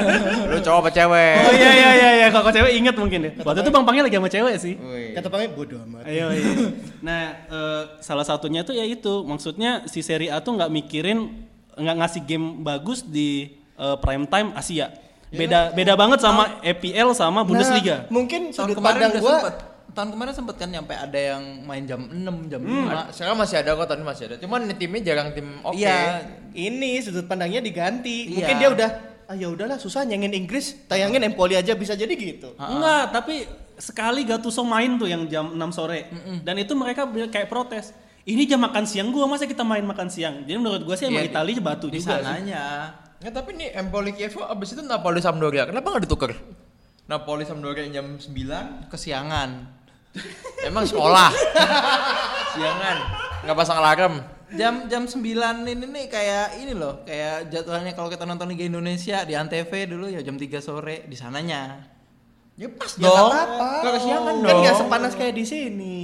Lu 0.48 0.58
cowok 0.64 0.78
apa 0.80 0.90
cewek? 0.90 1.34
oh 1.44 1.52
iya 1.52 1.70
iya 1.76 1.90
iya 1.92 2.10
iya 2.16 2.26
kalau 2.32 2.48
cewek 2.48 2.72
inget 2.72 2.96
mungkin 2.96 3.20
ya. 3.20 3.32
Waktu 3.42 3.60
itu 3.60 3.70
Bang 3.70 3.84
Pange 3.84 4.00
lagi 4.00 4.16
sama 4.16 4.30
cewek 4.32 4.54
sih. 4.56 4.74
Kata 5.12 5.28
panggil 5.28 5.52
bodoh 5.52 5.76
amat. 5.84 6.08
Ayo, 6.08 6.32
iya. 6.32 6.50
Nah, 7.04 7.22
eh, 7.44 7.82
salah 8.00 8.24
satunya 8.24 8.64
tuh 8.64 8.72
ya 8.72 8.86
itu, 8.88 9.26
maksudnya 9.28 9.84
si 9.84 10.00
seri 10.00 10.32
A 10.32 10.40
tuh 10.40 10.56
nggak 10.56 10.72
mikirin 10.72 11.36
nggak 11.76 11.96
ngasih 12.00 12.22
game 12.24 12.64
bagus 12.64 13.04
di 13.04 13.60
eh, 13.82 13.96
prime 13.98 14.24
time 14.24 14.54
Asia. 14.54 14.86
Beda 15.28 15.72
beda 15.72 15.96
banget 15.96 16.20
sama 16.20 16.60
EPL 16.60 17.10
sama 17.12 17.40
Bundesliga. 17.42 18.04
Nah, 18.04 18.12
mungkin 18.12 18.40
tahun 18.48 18.56
sudut 18.68 18.76
kemarin 18.76 19.00
pandang 19.00 19.12
gua 19.18 19.32
sempet. 19.34 19.54
Tahun 19.92 20.08
kemarin 20.08 20.32
sempet 20.32 20.54
kan 20.56 20.68
nyampe 20.68 20.92
ada 20.94 21.18
yang 21.18 21.42
main 21.64 21.84
jam 21.84 22.00
6, 22.00 22.48
jam 22.48 22.60
5. 22.60 22.68
Ma- 22.86 23.08
Sekarang 23.10 23.36
masih 23.36 23.56
ada 23.58 23.70
kok, 23.74 23.84
tadi 23.86 24.00
masih 24.02 24.24
ada. 24.26 24.36
Cuman 24.38 24.64
timnya 24.72 25.00
jarang 25.02 25.32
tim 25.32 25.60
oke. 25.60 25.76
Iya, 25.76 26.24
ini 26.50 26.96
sudut 26.98 27.24
pandangnya 27.24 27.60
diganti. 27.60 28.28
Iya. 28.28 28.34
Mungkin 28.34 28.54
dia 28.56 28.68
udah 28.70 28.90
ah 29.22 29.34
ya 29.34 29.48
udahlah 29.48 29.76
susah 29.76 30.04
nyengin 30.04 30.32
Inggris, 30.34 30.84
tayangin 30.84 31.20
Empoli 31.22 31.56
aja 31.56 31.72
bisa 31.72 31.92
jadi 31.92 32.12
gitu. 32.12 32.52
Enggak, 32.56 33.12
tapi 33.12 33.44
sekali 33.74 34.24
Gattuso 34.24 34.60
main 34.62 34.96
tuh 34.96 35.08
yang 35.08 35.24
jam 35.26 35.48
6 35.50 35.60
sore. 35.72 36.08
Dan 36.40 36.56
itu 36.56 36.72
mereka 36.72 37.04
kayak 37.08 37.48
protes. 37.48 37.92
Ini 38.22 38.46
jam 38.46 38.60
makan 38.60 38.84
siang 38.84 39.10
gua, 39.10 39.24
masa 39.26 39.44
kita 39.44 39.60
main 39.60 39.82
makan 39.82 40.06
siang? 40.06 40.44
Jadi 40.44 40.54
menurut 40.54 40.84
gua 40.84 40.94
sih 40.94 41.04
emang 41.04 41.20
Iya, 41.20 41.32
Italia 41.32 41.56
batu 41.58 41.88
di 41.88 41.98
juga 41.98 42.16
sih. 42.16 42.22
sananya. 42.22 42.64
Ya, 43.22 43.30
tapi 43.30 43.54
nih 43.54 43.70
Empoli 43.72 44.10
Kiev 44.12 44.34
abis 44.36 44.74
itu 44.74 44.82
Napoli 44.82 45.18
Sampdoria. 45.18 45.64
Kenapa 45.64 45.88
nggak 45.88 46.04
ditukar? 46.04 46.34
Napoli 47.04 47.42
Sampdoria 47.42 47.86
jam 47.88 48.18
9 48.18 48.90
Kesiangan. 48.90 49.50
Emang 50.68 50.84
sekolah. 50.84 51.30
Siangan. 52.52 52.96
Nggak 53.42 53.56
pasang 53.56 53.78
alarm. 53.78 54.14
Jam 54.52 54.84
jam 54.84 55.06
9 55.06 55.16
ini 55.64 55.86
nih 55.86 56.06
kayak 56.06 56.60
ini 56.60 56.76
loh, 56.76 57.00
kayak 57.02 57.48
jadwalnya 57.48 57.96
kalau 57.96 58.06
kita 58.06 58.22
nonton 58.22 58.52
Liga 58.52 58.68
Indonesia 58.68 59.24
di 59.24 59.32
Antv 59.32 59.72
dulu 59.88 60.04
ya 60.06 60.20
jam 60.20 60.36
3 60.36 60.44
sore 60.58 61.06
di 61.06 61.16
sananya. 61.16 61.88
Ya 62.52 62.68
pas 62.68 62.92
Ya 62.92 63.08
dong. 63.08 63.32
nggak 63.32 63.32
apa-apa. 63.32 63.68
Nggak 63.80 63.92
kesiangan 63.96 64.34
Kan 64.34 64.44
dong. 64.44 64.60
nggak 64.60 64.76
sepanas 64.76 65.12
kayak 65.14 65.34
di 65.34 65.44
sini. 65.46 65.98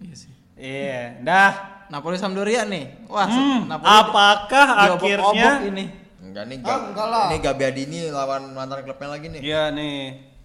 Iya 0.00 0.14
sih. 0.16 0.32
Iya, 0.54 1.20
dah. 1.20 1.52
Napoli 1.90 2.16
Sampdoria 2.16 2.64
nih. 2.64 3.04
Wah, 3.04 3.28
Hmm, 3.28 3.68
Napoli 3.68 3.84
apakah 3.84 4.66
akhirnya 4.88 5.50
ini? 5.66 5.84
Enggak 6.32 6.44
nih, 6.46 6.56
Ah, 6.56 6.66
Gab- 6.66 6.86
enggak 6.88 7.06
lah. 7.06 7.26
Ini 7.28 7.38
Gabiadini 7.38 7.98
lawan 8.08 8.42
mantan 8.50 8.80
klubnya 8.82 9.08
lagi 9.10 9.26
nih. 9.28 9.40
Iya 9.42 9.62
nih. 9.70 9.98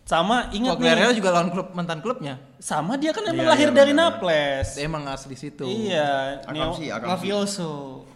Sama 0.04 0.52
ingat 0.52 0.76
Quagliarella 0.76 1.10
nih. 1.10 1.18
juga 1.18 1.30
lawan 1.32 1.50
klub 1.50 1.68
mantan 1.72 2.00
klubnya. 2.00 2.34
Sama 2.58 2.96
dia 2.96 3.12
kan 3.12 3.24
emang 3.26 3.40
Iya, 3.42 3.52
lahir 3.52 3.70
iya, 3.70 3.76
dari 3.78 3.92
benar. 3.92 4.08
Naples. 4.14 4.68
Dia 4.74 4.84
emang 4.84 5.04
asli 5.06 5.36
situ. 5.36 5.64
Iya, 5.64 6.40
Akam 6.42 6.54
Neo- 6.54 6.76
sih, 6.76 6.88
Akam 6.90 7.08
sih. 7.08 7.12
Mafioso. 7.14 7.72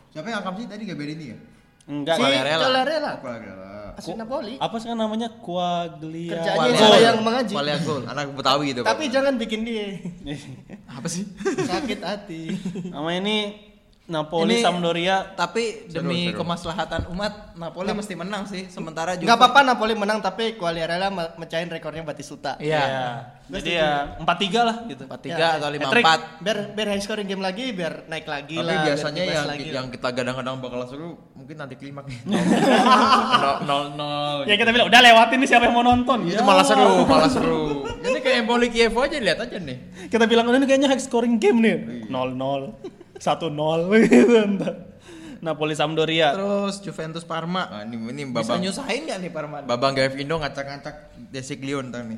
Siapa 0.09 0.27
yang 0.27 0.39
Akam 0.39 0.53
sih 0.53 0.65
tadi 0.65 0.83
Gabiadini 0.85 1.25
ya? 1.25 1.37
Enggak. 1.85 2.15
Si 2.15 2.21
Quagliarella. 2.21 2.63
Quagliarella. 2.65 3.71
Asli 3.91 4.15
Napoli. 4.15 4.55
Apa 4.55 4.75
sih 4.77 4.87
namanya? 4.89 5.27
Quaglia. 5.37 6.31
Kerjanya 6.33 6.55
Quagliarella. 6.57 6.83
sama 6.85 6.97
yang 7.01 7.17
mengaji. 7.21 7.53
Qualia 7.53 7.77
gol. 7.81 8.01
Anak 8.05 8.25
Betawi 8.33 8.63
gitu. 8.69 8.81
Tapi 8.81 9.03
jangan 9.07 9.33
bikin 9.35 9.59
dia 9.61 9.87
Apa 10.87 11.07
sih? 11.11 11.23
sakit 11.43 11.99
hati. 11.99 12.41
Nama 12.85 13.09
ini 13.13 13.35
Napoli 14.11 14.53
Ini- 14.53 14.61
Sampdoria. 14.61 15.31
Tapi 15.33 15.87
demi 15.87 16.27
seru. 16.27 16.43
kemaslahatan 16.43 17.07
umat 17.07 17.55
Napoli 17.55 17.89
mesti 17.91 18.13
menang 18.13 18.43
sih. 18.43 18.67
Sementara 18.67 19.15
juga 19.15 19.25
Gak 19.25 19.37
apa-apa 19.39 19.59
Napoli 19.63 19.95
menang 19.95 20.19
tapi 20.19 20.53
Quagliarella 20.53 21.07
me- 21.07 21.31
mecahin 21.37 21.65
rekornya 21.65 22.03
Batistuta. 22.03 22.59
Iya. 22.59 23.39
Jadi 23.47 23.71
ya 23.73 24.15
4-3 24.17 24.61
lah 24.61 24.75
gitu. 24.85 25.03
4-3 25.03 25.27
Ya, 25.29 25.49
atau 25.55 25.67
hat-trick. 25.67 26.03
5-4. 26.03 26.39
Biar 26.39 26.57
biar 26.71 26.87
high 26.89 27.01
scoring 27.01 27.27
game 27.27 27.39
lagi 27.39 27.71
biar 27.71 28.07
naik 28.07 28.23
lagi 28.25 28.55
Tapi 28.55 28.63
lah. 28.65 28.83
biasanya 28.85 29.21
yang 29.25 29.43
lagi 29.45 29.67
yang 29.67 29.87
kita 29.87 30.07
gadang-gadang 30.09 30.55
bakal 30.59 30.79
seru 30.85 31.09
mungkin 31.33 31.55
nanti 31.57 31.75
klimak. 31.75 32.07
Nol 33.41 33.57
nol 33.63 33.83
nol. 33.93 34.39
Ya 34.45 34.55
kita 34.55 34.71
bilang 34.71 34.87
udah 34.87 34.99
lewatin 34.99 35.37
nih 35.37 35.49
siapa 35.49 35.67
yang 35.67 35.75
mau 35.75 35.83
nonton. 35.83 36.23
Itu 36.25 36.43
malah 36.43 36.63
seru, 36.63 37.03
malah 37.03 37.27
seru. 37.27 37.83
Ini 38.01 38.17
kayak 38.19 38.37
Empoli 38.43 38.67
Kiev 38.67 38.93
aja 38.93 39.17
lihat 39.17 39.39
aja 39.39 39.57
nih. 39.57 39.77
Kita 40.07 40.25
bilang 40.25 40.47
ini 40.47 40.63
kayaknya 40.63 40.87
high 40.87 40.99
scoring 40.99 41.35
game 41.35 41.59
nih. 41.59 41.75
0-0. 43.21 43.85
1-0 43.87 44.01
gitu 44.07 44.35
entar. 44.35 44.73
Napoli 45.39 45.73
Sampdoria. 45.73 46.33
Terus 46.33 46.81
Juventus 46.81 47.21
Parma. 47.21 47.65
Nah, 47.67 47.81
ini 47.83 47.97
ini 47.97 48.21
Bisa 48.25 48.45
babang 48.45 48.59
nyusahin 48.59 49.01
gak 49.05 49.19
nih 49.19 49.31
Parma? 49.31 49.57
babang 49.61 49.93
Gavindo 49.93 50.37
ngacak-ngacak 50.37 50.95
Desiglion 51.29 51.89
ntar 51.89 52.03
nih. 52.03 52.17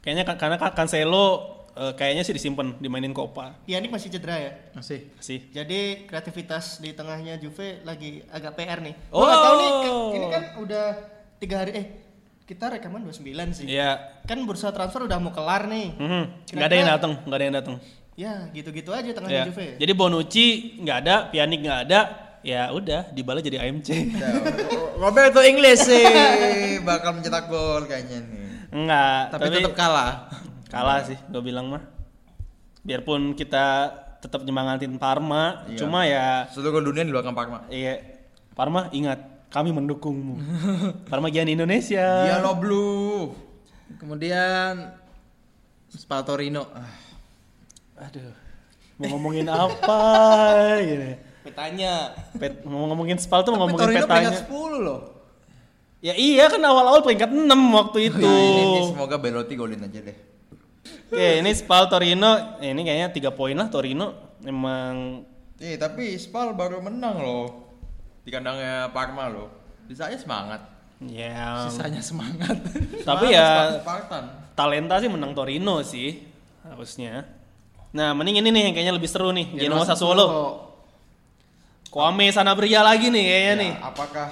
Kayaknya 0.00 0.24
kan- 0.24 0.38
karena 0.38 0.56
kan 0.56 0.72
Cancelo 0.74 1.26
eh, 1.72 1.92
kayaknya 1.94 2.20
sih 2.20 2.32
disimpan 2.32 2.76
dimainin 2.76 3.12
Copa 3.12 3.56
Pjanic 3.62 3.88
masih 3.88 4.08
cedera 4.08 4.36
ya. 4.36 4.52
Masih. 4.72 5.08
sih. 5.18 5.48
Jadi 5.48 6.04
kreativitas 6.04 6.78
di 6.78 6.92
tengahnya 6.92 7.36
Juve 7.36 7.80
lagi 7.82 8.24
agak 8.26 8.52
PR 8.54 8.80
nih. 8.80 8.94
Oh. 9.08 9.22
Gak 9.22 9.38
tahu 9.38 9.54
nih, 9.54 9.70
ka- 9.70 10.12
ini 10.12 10.26
kan 10.28 10.42
udah 10.58 10.86
tiga 11.38 11.56
hari 11.58 11.72
eh 11.74 11.86
kita 12.42 12.68
rekaman 12.70 13.00
29 13.02 13.24
sih. 13.54 13.64
Iya. 13.66 14.20
Kan 14.24 14.42
bursa 14.42 14.68
transfer 14.68 15.00
udah 15.02 15.16
mau 15.16 15.30
kelar 15.30 15.64
nih. 15.66 15.92
Mhm. 15.94 16.22
Nggak 16.50 16.66
ada 16.66 16.74
yang 16.74 16.88
datang, 16.90 17.12
nggak 17.22 17.36
ada 17.36 17.44
yang 17.46 17.56
datang. 17.56 17.76
Ya 18.22 18.34
gitu-gitu 18.50 18.90
aja 18.90 19.10
tengahnya 19.10 19.34
Ya. 19.34 19.44
Juve. 19.48 19.66
Jadi 19.76 19.92
Bonucci 19.92 20.46
nggak 20.78 20.96
ada, 21.02 21.14
Pjanic 21.26 21.58
nggak 21.60 21.80
ada, 21.84 22.00
ya 22.40 22.70
udah 22.70 23.10
Dybala 23.10 23.40
jadi 23.40 23.58
AMC. 23.60 23.88
Roberto 25.02 25.42
Inggris 25.42 25.82
sih 25.82 26.04
bakal 26.80 27.18
mencetak 27.18 27.46
gol 27.46 27.82
kayaknya 27.84 28.22
nih. 28.22 28.40
Enggak, 28.70 29.22
Tapi, 29.28 29.44
tetap 29.52 29.74
kalah. 29.74 30.30
kalah 30.66 31.02
sih 31.02 31.18
gue 31.18 31.42
bilang 31.42 31.66
mah. 31.68 31.82
Biarpun 32.80 33.34
kita 33.34 33.90
tetap 34.18 34.42
nyemangatin 34.42 34.94
Parma, 34.96 35.66
Iya. 35.66 35.78
cuma 35.78 36.06
ya 36.06 36.46
Seluruh 36.48 36.78
dunia 36.80 37.02
di 37.02 37.10
belakang 37.10 37.34
Parma. 37.34 37.66
iya 37.66 37.98
Parma 38.54 38.86
ingat 38.90 39.18
kami 39.50 39.70
mendukungmu. 39.70 40.34
Parma 41.10 41.26
Gian 41.28 41.46
Indonesia. 41.46 42.06
Dia 42.22 42.38
lo 42.38 42.54
blue. 42.54 43.34
Kemudian 43.98 44.94
Spaltorino. 45.88 46.64
Aduh. 48.02 48.32
Mau 48.98 49.06
ngomongin 49.12 49.46
apa 49.46 49.98
gitu. 50.80 51.06
Petanya. 51.42 52.14
Pet, 52.34 52.62
mau 52.62 52.86
ngomongin 52.86 53.18
Spal 53.18 53.42
tuh 53.42 53.50
mau 53.52 53.66
ngomongin 53.66 53.82
Torino 53.88 54.06
petanya. 54.06 54.30
peringkat 54.30 54.46
10 54.46 54.78
loh. 54.78 55.00
Ya 55.98 56.14
iya 56.14 56.46
kan 56.46 56.58
awal-awal 56.58 57.02
peringkat 57.02 57.30
6 57.30 57.46
waktu 57.72 57.98
itu. 58.10 58.22
Nah, 58.22 58.34
ini, 58.34 58.62
ini 58.64 58.80
semoga 58.88 59.16
Belotti 59.16 59.54
golin 59.54 59.80
aja 59.80 60.00
deh. 60.02 60.16
Oke, 61.08 61.28
ini 61.38 61.50
Spal 61.52 61.86
Torino. 61.86 62.58
Eh, 62.58 62.70
ini 62.70 62.82
kayaknya 62.82 63.08
3 63.10 63.30
poin 63.30 63.54
lah 63.54 63.68
Torino. 63.68 64.34
Emang 64.42 65.22
Eh, 65.56 65.78
tapi 65.78 66.18
Spal 66.18 66.54
baru 66.54 66.82
menang 66.82 67.22
loh. 67.22 67.46
Di 68.22 68.30
kandangnya 68.30 68.90
Parma 68.90 69.26
loh. 69.26 69.46
Bisanya 69.86 70.14
semangat. 70.16 70.60
ya 71.02 71.66
Sisanya 71.66 71.98
semangat. 72.00 72.54
tapi 73.02 73.30
Semangat 73.30 73.34
ya 73.34 73.82
Spartan. 73.82 74.24
talenta 74.54 74.94
sih 74.98 75.10
menang 75.10 75.34
Torino 75.34 75.82
sih 75.82 76.22
harusnya. 76.62 77.26
Nah, 77.92 78.16
mending 78.16 78.40
ini 78.40 78.48
nih 78.48 78.62
yang 78.68 78.74
kayaknya 78.74 78.94
lebih 78.96 79.10
seru 79.10 79.30
nih. 79.30 79.52
Genoa 79.52 79.84
Sassuolo. 79.84 80.26
Kwame 81.92 82.32
Sanabria 82.32 82.80
lagi 82.80 83.12
nih 83.12 83.20
kayaknya 83.20 83.52
Ya, 83.52 83.60
nih. 83.60 83.72
apakah 83.84 84.28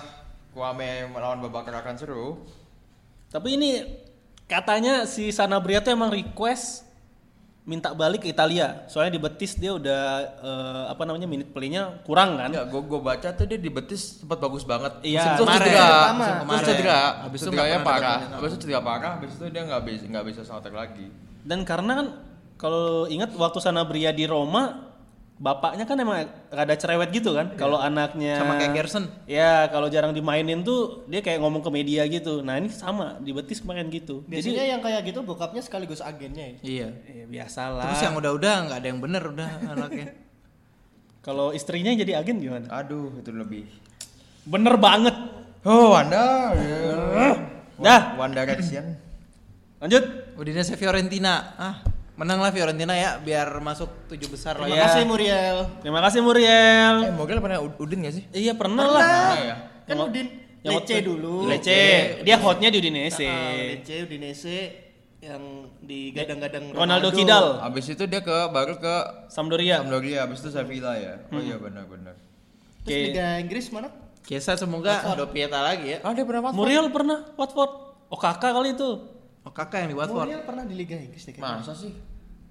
Kwame 0.51 1.05
melawan 1.13 1.45
Babakar 1.45 1.77
akan 1.77 1.95
seru? 2.01 2.41
Tapi 3.29 3.61
ini 3.61 3.85
katanya 4.49 5.05
si 5.05 5.29
Sanabria 5.29 5.85
tuh 5.85 5.93
emang 5.93 6.09
request 6.09 6.89
minta 7.69 7.93
balik 7.93 8.25
ke 8.25 8.33
Italia. 8.33 8.89
Soalnya 8.89 9.13
di 9.15 9.21
Betis 9.21 9.55
dia 9.55 9.77
udah 9.77 10.03
eh, 10.41 10.85
apa 10.89 11.05
namanya 11.05 11.29
minute 11.29 11.53
play-nya 11.53 12.01
kurang 12.03 12.41
kan? 12.41 12.49
Enggak, 12.49 12.67
gue 12.73 12.81
gue 12.83 13.01
baca 13.05 13.29
tuh 13.31 13.45
dia 13.45 13.61
di 13.61 13.69
Betis 13.69 14.25
sempat 14.25 14.41
bagus 14.41 14.65
banget. 14.65 14.97
Iya, 15.05 15.21
Musim 15.21 15.31
terus 15.37 15.47
kemarin, 15.47 15.69
cedera, 15.69 15.89
musim 16.41 16.65
cedera, 16.65 17.01
Habis 17.29 17.39
itu 17.39 17.51
pernah 17.53 17.85
parah, 17.85 18.19
habis 18.33 18.51
itu 18.51 18.59
cedera 18.59 18.81
parah, 18.81 19.11
habis 19.21 19.31
itu 19.37 19.45
dia 19.53 19.63
nggak 19.69 19.83
bisa 19.85 20.05
nggak 20.09 20.25
bisa 20.27 20.41
starter 20.49 20.73
lagi. 20.73 21.07
Dan 21.45 21.69
karena 21.69 21.93
kan 22.01 22.07
kalau 22.61 23.09
ingat 23.09 23.33
waktu 23.41 23.57
Sanabria 23.57 24.13
di 24.13 24.29
Roma 24.29 24.93
bapaknya 25.41 25.89
kan 25.89 25.97
emang 25.97 26.29
rada 26.53 26.77
cerewet 26.77 27.09
gitu 27.17 27.33
kan. 27.33 27.57
Kalau 27.57 27.81
anaknya 27.81 28.37
Sama 28.37 28.61
kayak 28.61 28.77
Gerson. 28.77 29.09
Ya, 29.25 29.65
kalau 29.73 29.89
jarang 29.89 30.13
dimainin 30.13 30.61
tuh 30.61 31.09
dia 31.09 31.25
kayak 31.25 31.41
ngomong 31.41 31.65
ke 31.65 31.73
media 31.73 32.05
gitu. 32.05 32.45
Nah, 32.45 32.61
ini 32.61 32.69
sama 32.69 33.17
di 33.25 33.33
Betis 33.33 33.65
kemarin 33.65 33.89
gitu. 33.89 34.21
Biasanya 34.29 34.77
yang 34.77 34.85
kayak 34.85 35.01
gitu 35.09 35.25
bokapnya 35.25 35.65
sekaligus 35.65 36.05
agennya 36.05 36.45
ya. 36.45 36.59
Iya. 36.61 36.89
Jadi 36.93 37.21
ya, 37.25 37.27
biasalah. 37.33 37.89
Terus 37.89 38.05
yang 38.05 38.15
udah-udah 38.21 38.55
nggak 38.69 38.79
ada 38.85 38.89
yang 38.93 39.01
bener 39.01 39.23
udah 39.25 39.49
anaknya. 39.73 40.07
Kalau 41.25 41.57
istrinya 41.57 41.97
jadi 41.97 42.21
agen 42.21 42.45
gimana? 42.45 42.69
Aduh, 42.69 43.09
itu 43.17 43.33
lebih. 43.33 43.65
Bener 44.45 44.77
banget. 44.77 45.17
Oh, 45.65 45.97
Anda. 45.97 46.53
Ya. 46.57 47.29
Dah. 47.81 48.01
One 48.21 48.37
Direction. 48.37 48.97
Lanjut. 49.81 50.05
Udinese 50.37 50.77
Fiorentina. 50.77 51.57
Ah, 51.61 51.77
menang 52.21 52.37
lah 52.37 52.53
Fiorentina 52.53 52.93
ya 52.93 53.17
biar 53.17 53.49
masuk 53.59 53.89
tujuh 54.07 54.29
besar 54.29 54.61
lah 54.61 54.69
Terima 54.69 54.77
ya. 54.77 54.85
kasih 54.87 55.03
Muriel. 55.09 55.57
Terima 55.81 56.01
kasih 56.05 56.21
Muriel. 56.21 56.95
Eh, 57.01 57.13
Mogel 57.17 57.41
pernah 57.41 57.59
Ud- 57.59 57.81
Udin 57.81 58.05
gak 58.05 58.13
sih? 58.13 58.25
Iya 58.31 58.53
pernah 58.53 58.85
lah. 58.85 59.33
ya. 59.41 59.57
Kan 59.89 59.97
Udin 60.05 60.29
Yang 60.61 60.73
Lece 60.85 60.97
dulu. 61.01 61.49
Lece. 61.49 61.81
Dia 62.21 62.37
hotnya 62.37 62.69
di 62.69 62.77
Udinese. 62.77 63.25
Ah, 63.25 63.57
Lece 63.57 64.05
Udinese 64.05 64.59
yang 65.25 65.41
digadang-gadang 65.81 66.77
Ronaldo 66.77 67.09
Kidal. 67.13 67.65
Abis 67.65 67.89
itu 67.89 68.05
dia 68.05 68.21
ke 68.21 68.37
baru 68.53 68.77
ke 68.77 68.95
Sampdoria. 69.33 69.81
Sampdoria, 69.81 70.29
abis 70.29 70.45
itu 70.45 70.53
Sevilla 70.53 70.93
ya. 70.97 71.25
Oh 71.29 71.41
iya 71.41 71.57
benar-benar. 71.57 72.13
Terus 72.85 72.93
Oke. 72.93 73.05
Liga 73.09 73.27
Inggris 73.41 73.73
mana? 73.73 73.89
Kiesa 74.21 74.53
semoga 74.55 75.01
do 75.17 75.25
Pieta 75.33 75.65
lagi 75.65 75.97
ya. 75.97 75.99
Ah 76.05 76.13
dia 76.13 76.29
pernah 76.29 76.45
Watford? 76.45 76.61
Muriel 76.61 76.87
pernah 76.93 77.19
Watford. 77.41 77.73
Oh 78.13 78.21
kakak 78.21 78.53
kali 78.53 78.77
itu. 78.77 78.91
Oh 79.41 79.53
kakak 79.53 79.89
yang 79.89 79.91
di 79.93 79.97
Watford. 79.97 80.29
Muriel 80.29 80.45
pernah 80.45 80.65
di 80.69 80.75
Liga 80.77 80.97
Inggris 80.97 81.25
deh 81.25 81.33
kayaknya. 81.33 81.57
Masa 81.57 81.73
sih? 81.73 81.93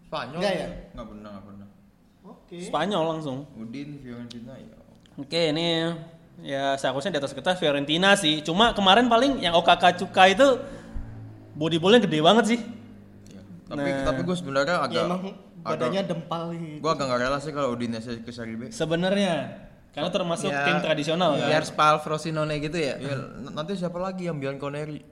Spanyol? 0.09 0.39
Enggak 0.41 0.53
ya? 0.55 0.67
Nggak 0.91 1.07
pernah, 1.07 1.29
nggak 1.29 1.45
pernah. 1.45 1.67
Oke. 2.25 2.55
Spanyol 2.59 3.03
langsung. 3.07 3.37
Udin, 3.53 3.89
Fiorentina 3.99 4.53
ya. 4.53 4.77
Oke 5.15 5.51
ini 5.51 5.91
ya 6.39 6.73
seharusnya 6.73 7.11
di 7.11 7.19
atas 7.19 7.31
kita 7.31 7.53
Fiorentina 7.53 8.15
sih. 8.15 8.41
Cuma 8.41 8.71
kemarin 8.71 9.05
paling 9.05 9.37
yang 9.37 9.53
OKK 9.53 9.83
Cuka 9.99 10.23
itu 10.27 10.47
body 11.53 11.77
ballnya 11.77 12.01
gede 12.01 12.19
banget 12.19 12.45
sih. 12.47 12.59
Ya. 13.29 13.41
Tapi 13.67 13.89
tapi 14.01 14.19
gue 14.23 14.33
sebenarnya 14.33 14.75
Ya 14.75 14.81
agak 14.81 15.03
emang 15.05 15.21
badannya 15.59 16.01
dempal 16.03 16.43
gitu. 16.51 16.79
gue 16.79 16.89
agak 16.89 17.05
nggak 17.05 17.19
rela 17.19 17.37
sih 17.37 17.51
kalau 17.51 17.69
Udinese 17.69 18.17
ke 18.17 18.31
Serie 18.31 18.55
B. 18.55 18.61
Sebenarnya 18.71 19.59
karena 19.91 20.09
termasuk 20.09 20.47
Ya, 20.47 20.63
tim 20.63 20.79
tradisional 20.79 21.35
kan. 21.35 21.45
Biar 21.45 21.63
Spal 21.63 21.99
Frosinone 21.99 22.57
gitu 22.57 22.77
ya. 22.77 22.95
Iya, 22.95 23.13
n- 23.37 23.51
nanti 23.51 23.75
siapa 23.75 23.99
lagi 23.99 24.25
yang 24.25 24.39
Bian 24.39 24.55
Coneri? 24.55 25.03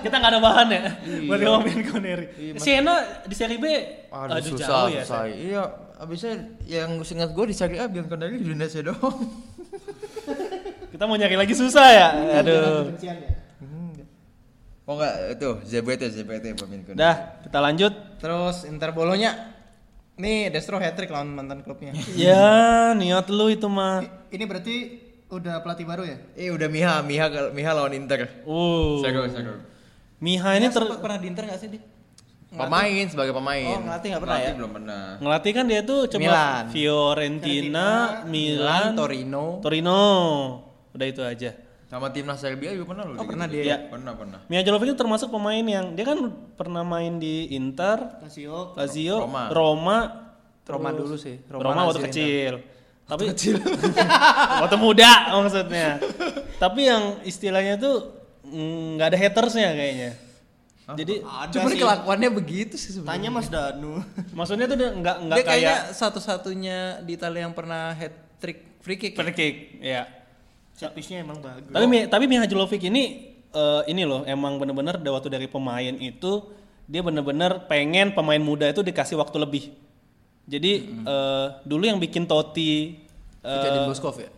Kita 0.00 0.14
nggak 0.16 0.32
ada 0.32 0.40
bahan 0.40 0.68
ya 0.72 0.82
buat 1.28 1.40
ngomongin 1.44 1.80
Koneri. 1.92 2.26
Siena 2.56 3.20
di 3.28 3.36
Serie 3.36 3.60
B 3.60 3.66
Aduh, 4.08 4.40
aduh, 4.40 4.50
susah, 4.56 4.68
jauh 4.68 4.88
ya. 4.88 5.04
susah. 5.04 5.22
Iya, 5.28 5.62
abisnya 6.00 6.32
yang 6.64 7.04
ingat 7.04 7.30
gue 7.36 7.44
di 7.52 7.54
Serie 7.54 7.84
A 7.84 7.86
Bian 7.86 8.08
Coneri 8.08 8.40
di 8.40 8.48
Udinese 8.48 8.80
doang. 8.80 9.28
Kita 10.88 11.04
mau 11.04 11.20
nyari 11.20 11.36
lagi 11.36 11.52
susah 11.52 11.86
ya. 11.92 12.08
Aduh. 12.40 12.88
Kebencian 12.96 13.16
ya. 13.20 13.32
Oh 14.84 15.00
enggak, 15.00 15.40
itu 15.40 15.48
ZBT, 15.64 16.02
ZBT 16.12 16.44
pemain 16.56 16.80
Coneri. 16.84 17.00
Dah, 17.00 17.16
kita 17.44 17.58
lanjut. 17.60 17.92
Terus 18.20 18.64
Inter 18.64 18.96
Bolonya. 18.96 19.52
Nih 20.14 20.48
Destro 20.48 20.78
hat-trick 20.80 21.10
lawan 21.12 21.34
mantan 21.34 21.60
klubnya. 21.60 21.92
Ya, 22.14 22.94
niat 22.96 23.28
lu 23.28 23.50
itu 23.52 23.68
mah. 23.68 24.06
Ini 24.30 24.44
berarti 24.48 25.03
udah 25.38 25.60
pelatih 25.60 25.86
baru 25.86 26.02
ya? 26.06 26.16
Eh 26.38 26.48
udah 26.54 26.68
Miha, 26.70 27.02
Miha 27.02 27.26
Miha 27.50 27.70
lawan 27.74 27.94
Inter. 27.94 28.30
Uh. 28.46 29.02
Seru, 29.02 29.26
seru. 29.30 29.54
Miha 30.22 30.56
ini 30.56 30.70
ter 30.70 30.82
pernah 30.98 31.18
di 31.18 31.26
Inter 31.28 31.44
gak 31.50 31.58
sih 31.60 31.68
dia? 31.74 31.82
Pemain 32.54 33.04
sebagai 33.10 33.34
pemain. 33.34 33.66
Oh, 33.66 33.82
ngelatih 33.82 34.08
nggak 34.14 34.22
pernah 34.22 34.38
Ngelatih 34.38 34.54
ya? 34.54 34.58
belum 34.62 34.70
pernah. 34.70 35.04
ngelatih 35.18 35.52
kan 35.58 35.64
dia 35.66 35.80
tuh 35.82 36.00
coba 36.06 36.22
Milan. 36.22 36.64
Fiorentina, 36.70 37.88
Milan, 38.30 38.94
Torino. 38.94 39.58
Torino. 39.58 40.02
Udah 40.94 41.06
itu 41.10 41.22
aja. 41.26 41.50
Sama 41.90 42.10
timnas 42.14 42.38
Serbia 42.38 42.70
juga 42.74 42.94
pernah 42.94 43.04
loh. 43.10 43.18
Oh, 43.18 43.26
dia 43.26 43.30
pernah 43.30 43.46
gitu. 43.50 43.54
dia. 43.58 43.64
Iya. 43.66 43.76
Pernah, 43.90 44.12
pernah. 44.14 44.40
Mia 44.46 44.62
Jolovic 44.62 44.94
itu 44.94 44.98
termasuk 44.98 45.28
pemain 45.34 45.62
yang 45.66 45.94
dia 45.98 46.06
kan 46.06 46.18
pernah 46.54 46.82
main 46.86 47.18
di 47.18 47.54
Inter, 47.54 48.22
Lazio. 48.22 48.74
Lazio, 48.78 49.16
Roma. 49.26 49.42
Roma, 49.50 49.98
Roma 50.62 50.90
dulu 50.94 51.14
sih. 51.18 51.42
Roma, 51.50 51.90
waktu 51.90 52.02
Lazio, 52.02 52.08
kecil. 52.10 52.54
Tapi 53.04 53.22
kecil. 53.36 53.60
waktu 54.64 54.76
muda 54.80 55.10
maksudnya. 55.44 56.00
Tapi 56.56 56.80
yang 56.88 57.20
istilahnya 57.28 57.76
tuh 57.76 58.16
mm, 58.48 58.96
nggak 58.96 59.08
ada 59.12 59.18
hatersnya 59.20 59.70
kayaknya. 59.76 60.10
Jadi 60.84 61.24
Cuma 61.24 61.68
kelakuannya 61.72 62.28
begitu 62.28 62.76
sih 62.76 62.92
sebenarnya. 62.92 63.16
Tanya 63.16 63.28
Mas 63.32 63.48
Danu. 63.48 64.04
maksudnya 64.38 64.68
tuh 64.68 64.76
nggak 64.76 65.16
nggak 65.28 65.36
Dia 65.40 65.44
kayaknya 65.44 65.76
kayak 65.88 65.96
satu-satunya 65.96 66.78
di 67.04 67.12
Italia 67.16 67.48
yang 67.48 67.56
pernah 67.56 67.96
hat 67.96 68.12
trick 68.36 68.80
free 68.84 69.00
kick. 69.00 69.16
free 69.16 69.32
kick, 69.32 69.56
ya. 69.80 70.04
Set 70.76 70.92
piece-nya 70.92 71.24
emang 71.24 71.40
bagus. 71.40 71.72
Tapi 71.72 72.08
tapi 72.08 72.24
Miha 72.28 72.44
Julovic 72.44 72.84
ini 72.84 73.32
eh, 73.48 73.82
ini 73.88 74.04
loh 74.04 74.28
emang 74.28 74.60
bener-bener 74.60 75.00
waktu 75.00 75.28
dari 75.32 75.48
pemain 75.48 75.94
itu 75.96 76.52
dia 76.84 77.00
bener-bener 77.00 77.64
pengen 77.64 78.12
pemain 78.12 78.40
muda 78.40 78.68
itu 78.68 78.84
dikasih 78.84 79.16
waktu 79.16 79.40
lebih. 79.40 79.64
Jadi 80.44 80.72
eh, 81.02 81.46
dulu 81.64 81.84
yang 81.84 81.96
bikin 81.96 82.28
Totti 82.28 83.00
eh, 83.40 83.48
Fujadin 83.48 83.88
Boskov 83.88 84.16
ya? 84.20 84.28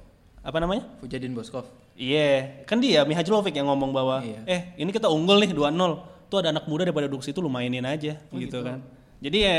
apa 0.46 0.58
namanya? 0.62 0.86
Fujadin 1.02 1.34
Boskov. 1.34 1.66
Iya, 1.96 2.62
kan 2.68 2.78
dia 2.78 3.02
Miha 3.02 3.24
Julovic 3.24 3.56
yang 3.56 3.66
ngomong 3.66 3.90
bahwa 3.90 4.20
Iya. 4.20 4.40
eh 4.46 4.60
ini 4.76 4.92
kita 4.92 5.08
unggul 5.08 5.40
nih 5.42 5.50
2-0. 5.50 6.28
Tuh 6.28 6.38
ada 6.42 6.50
anak 6.52 6.68
muda 6.68 6.84
daripada 6.84 7.08
duduk 7.08 7.24
situ 7.24 7.38
lu 7.40 7.48
mainin 7.48 7.82
aja 7.86 8.18
gitu, 8.30 8.58
kan. 8.60 8.82
Jadi 9.16 9.38
ya 9.48 9.58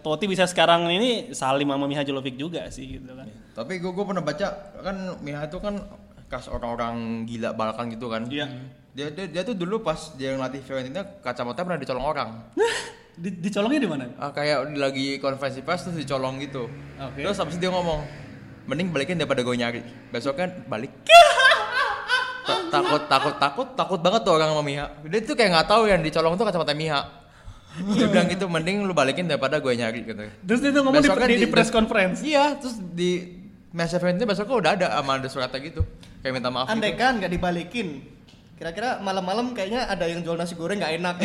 Totti 0.00 0.24
bisa 0.24 0.48
sekarang 0.48 0.88
ini 0.88 1.36
salim 1.36 1.68
sama 1.68 1.84
Miha 1.84 2.00
Julovic 2.00 2.34
juga 2.34 2.64
sih 2.72 2.96
gitu 2.96 3.12
kan. 3.12 3.28
Tapi 3.52 3.76
gue 3.78 3.92
pernah 3.92 4.24
baca 4.24 4.46
kan 4.80 4.96
Miha 5.20 5.44
itu 5.46 5.58
kan 5.60 5.76
kas 6.26 6.48
orang-orang 6.48 7.28
gila 7.28 7.52
balakan 7.54 7.92
gitu 7.92 8.08
kan. 8.08 8.24
Iya. 8.26 8.48
Dia, 8.96 9.12
dia 9.12 9.28
dia 9.28 9.42
tuh 9.44 9.52
dulu 9.52 9.84
pas 9.84 10.16
dia 10.16 10.32
ngelatih 10.32 10.64
Fiorentina 10.64 11.04
kacamata 11.20 11.60
pernah 11.60 11.76
dicolong 11.76 12.06
orang. 12.08 12.30
Di, 13.16 13.32
dicolongnya 13.32 13.80
di 13.80 13.88
mana? 13.88 14.04
Ah, 14.20 14.28
kayak 14.28 14.76
lagi 14.76 15.16
konferensi 15.16 15.64
pers 15.64 15.88
terus 15.88 15.96
dicolong 15.96 16.36
gitu. 16.44 16.68
Oke. 17.00 17.24
Terus 17.24 17.36
habis 17.40 17.56
itu 17.56 17.64
dia 17.64 17.72
ngomong, 17.72 18.04
mending 18.68 18.92
balikin 18.92 19.16
daripada 19.16 19.40
gue 19.40 19.56
nyari. 19.56 19.80
Besok 20.12 20.36
kan 20.36 20.52
balik. 20.68 20.92
Ta- 22.46 22.62
takut 22.70 23.02
takut 23.10 23.34
takut 23.42 23.68
takut 23.74 24.00
banget 24.04 24.20
tuh 24.22 24.32
orang 24.38 24.54
sama 24.54 24.62
Miha. 24.62 24.86
Dia 25.02 25.18
tuh 25.24 25.34
kayak 25.34 25.50
nggak 25.50 25.66
tahu 25.66 25.82
yang 25.90 25.98
dicolong 26.04 26.38
tuh 26.38 26.44
kacamata 26.46 26.76
Miha. 26.76 27.02
Dia 27.76 28.06
bilang 28.08 28.28
gitu, 28.30 28.46
mending 28.48 28.86
lu 28.86 28.94
balikin 28.96 29.26
daripada 29.28 29.58
gue 29.60 29.72
nyari 29.74 30.00
gitu. 30.06 30.22
Terus 30.46 30.60
dia 30.62 30.70
tuh 30.72 30.80
ngomong 30.86 31.02
di, 31.02 31.08
Besoknya 31.08 31.28
di, 31.28 31.36
di 31.42 31.48
press 31.50 31.68
conference. 31.68 32.22
Iya, 32.22 32.56
terus 32.56 32.78
di 32.78 33.10
Match 33.76 33.92
Fiorentina 33.92 34.24
besoknya 34.24 34.56
udah 34.56 34.72
ada 34.72 34.86
sama 34.96 35.20
ada 35.20 35.28
suratnya 35.28 35.60
gitu. 35.60 35.82
Kayak 36.24 36.32
minta 36.40 36.48
maaf 36.48 36.72
Andai 36.72 36.96
gitu. 36.96 37.02
kan 37.04 37.12
nggak 37.20 37.28
dibalikin, 37.28 37.86
kira-kira 38.56 39.04
malam-malam 39.04 39.52
kayaknya 39.52 39.84
ada 39.84 40.08
yang 40.08 40.24
jual 40.24 40.34
nasi 40.34 40.56
goreng 40.56 40.80
nggak 40.80 40.96
enak. 40.96 41.16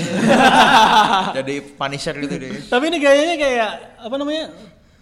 Jadi 1.39 1.55
punisher 1.79 2.15
gitu 2.19 2.35
deh. 2.35 2.59
Tapi 2.67 2.83
ini 2.91 2.97
gayanya 2.99 3.35
kayak 3.39 3.71
apa 4.03 4.15
namanya? 4.19 4.45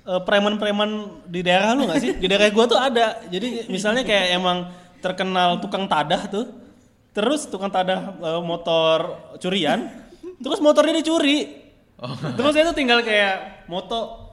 eh, 0.09 0.21
preman-preman 0.25 1.21
di 1.29 1.41
daerah 1.45 1.77
lu 1.77 1.85
gak 1.85 2.01
sih? 2.01 2.11
Di 2.17 2.25
daerah 2.25 2.49
gua 2.49 2.65
tuh 2.65 2.79
ada. 2.79 3.21
Jadi 3.29 3.69
misalnya 3.69 4.01
kayak 4.01 4.37
emang 4.37 4.69
terkenal 5.01 5.61
tukang 5.61 5.85
tadah 5.85 6.25
tuh. 6.29 6.45
Terus 7.13 7.49
tukang 7.49 7.73
tadah 7.73 8.13
eh, 8.13 8.41
motor 8.45 9.29
curian, 9.41 9.89
terus 10.41 10.61
motornya 10.61 11.01
dicuri. 11.01 11.65
Terus 12.37 12.51
dia 12.55 12.63
tuh 12.63 12.77
tinggal 12.77 13.03
kayak 13.03 13.65
moto 13.67 14.29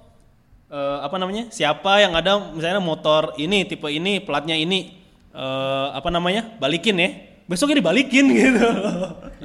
eh, 0.68 0.98
apa 1.00 1.16
namanya? 1.16 1.48
Siapa 1.48 2.04
yang 2.04 2.12
ada 2.12 2.52
misalnya 2.52 2.78
motor 2.84 3.32
ini 3.40 3.64
tipe 3.64 3.88
ini, 3.88 4.20
platnya 4.20 4.54
ini 4.54 4.92
eh, 5.32 5.86
apa 5.96 6.12
namanya? 6.12 6.44
Balikin 6.60 7.00
ya. 7.00 7.10
Besoknya 7.46 7.78
dibalikin 7.78 8.26
gitu. 8.28 8.66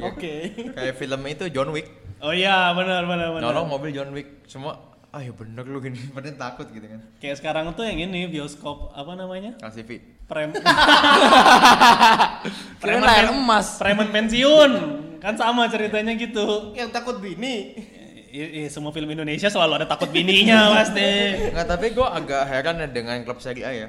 Oke. 0.01 0.33
Kayak 0.73 0.95
film 0.95 1.21
itu 1.25 1.45
John 1.49 1.69
Wick. 1.69 1.85
Oh 2.17 2.29
iya, 2.29 2.69
benar 2.71 3.05
benar 3.05 3.29
benar. 3.31 3.45
Nolong 3.45 3.67
mobil 3.67 3.89
John 3.91 4.09
Wick. 4.11 4.45
Semua 4.45 4.77
ah 5.11 5.19
ya 5.19 5.29
bener 5.29 5.61
lu 5.63 5.77
gini. 5.77 5.97
Padahal 6.15 6.33
takut 6.35 6.67
gitu 6.67 6.81
kan. 6.81 7.01
Kayak 7.17 7.37
sekarang 7.37 7.65
tuh 7.71 7.85
yang 7.85 8.01
ini 8.01 8.25
bioskop 8.25 8.89
apa 8.91 9.13
namanya? 9.13 9.53
Kasih 9.57 9.85
V. 9.85 10.01
Prem 10.25 10.49
Kirain 12.79 13.01
layar 13.01 13.29
emas. 13.31 13.77
preman 13.77 14.09
pensiun 14.09 14.71
kan 15.21 15.35
sama 15.35 15.69
ceritanya 15.69 16.15
gitu. 16.15 16.73
Yang 16.73 16.89
takut 16.91 17.21
bini. 17.21 17.77
I- 18.31 18.63
i- 18.63 18.71
semua 18.71 18.89
film 18.89 19.11
Indonesia 19.11 19.51
selalu 19.51 19.83
ada 19.83 19.87
takut 19.87 20.07
bininya 20.07 20.71
pasti. 20.79 21.03
Nggak, 21.51 21.67
tapi 21.67 21.85
gue 21.91 22.07
agak 22.07 22.47
heran 22.47 22.79
ya 22.79 22.87
dengan 22.87 23.19
klub 23.21 23.43
Serie 23.43 23.67
A 23.67 23.71
ya. 23.75 23.87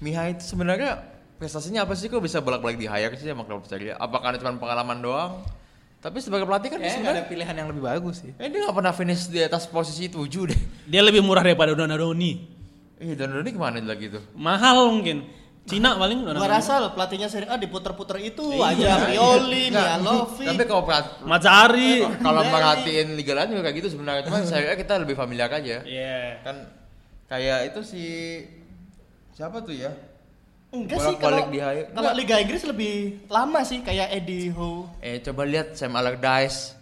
Miha 0.00 0.32
itu 0.32 0.42
sebenarnya 0.42 1.04
prestasinya 1.42 1.82
apa 1.82 1.98
sih 1.98 2.06
kok 2.06 2.22
bisa 2.22 2.38
bolak-balik 2.38 2.78
di 2.78 2.86
hire 2.86 3.10
sih 3.18 3.26
sama 3.26 3.42
klub 3.42 3.66
Serie 3.66 3.98
A? 3.98 4.06
Apakah 4.06 4.38
cuma 4.38 4.54
pengalaman 4.54 5.02
doang? 5.02 5.42
Tapi 5.98 6.18
sebagai 6.18 6.46
pelatih 6.46 6.70
kan 6.70 6.78
Kayaknya 6.78 6.94
sebenarnya 6.94 7.22
ada 7.22 7.30
pilihan 7.30 7.54
yang 7.58 7.68
lebih 7.70 7.82
bagus 7.82 8.22
sih. 8.22 8.30
eh, 8.34 8.46
dia 8.46 8.58
nggak 8.62 8.74
pernah 8.74 8.94
finish 8.94 9.26
di 9.26 9.42
atas 9.42 9.66
posisi 9.66 10.06
7 10.06 10.22
deh. 10.50 10.60
Dia 10.90 11.02
lebih 11.02 11.22
murah 11.22 11.42
daripada 11.42 11.74
Donadoni. 11.74 12.62
Eh 13.02 13.14
ini 13.14 13.50
ke 13.50 13.58
mana 13.58 13.82
lagi 13.82 14.06
tuh? 14.10 14.22
Mahal 14.38 14.86
mungkin. 14.90 15.26
Cina 15.62 15.94
paling 15.94 16.22
Gua 16.22 16.34
Donadoni. 16.34 16.50
rasa 16.58 16.82
loh 16.82 16.90
pelatihnya 16.90 17.30
Serie 17.30 17.46
A 17.46 17.54
diputer-puter 17.54 18.18
itu 18.18 18.42
aja 18.58 18.98
Pioli, 19.06 19.70
Mialovic. 19.70 20.46
Tapi 20.46 20.62
kalau 20.66 20.82
pelat- 20.82 21.22
Mazzari. 21.22 22.02
kalau 22.18 22.42
merhatiin 22.42 23.14
liga 23.14 23.34
lain 23.34 23.54
juga 23.54 23.62
kayak 23.66 23.76
gitu 23.82 23.88
sebenarnya. 23.94 24.22
Cuma 24.26 24.42
Serie 24.42 24.70
A 24.70 24.78
kita 24.78 24.98
lebih 24.98 25.14
familiar 25.14 25.50
aja. 25.50 25.82
Iya. 25.82 26.42
Kan 26.42 26.56
Kayak 27.30 27.72
itu 27.72 27.80
si 27.86 28.04
siapa 29.32 29.62
tuh 29.62 29.72
ya? 29.72 29.94
Enggak 30.72 30.98
sih 30.98 31.14
kalau 31.16 31.46
di 31.46 31.60
Hayo. 31.60 31.84
kalau 31.92 32.10
Liga 32.12 32.40
Inggris 32.40 32.64
lebih 32.64 32.94
lama 33.28 33.60
sih 33.60 33.78
kayak 33.78 34.08
Eddie 34.10 34.48
Howe. 34.48 34.88
Eh 34.98 35.20
coba 35.20 35.44
lihat 35.44 35.76
Sam 35.76 35.92
Allardyce, 35.92 36.72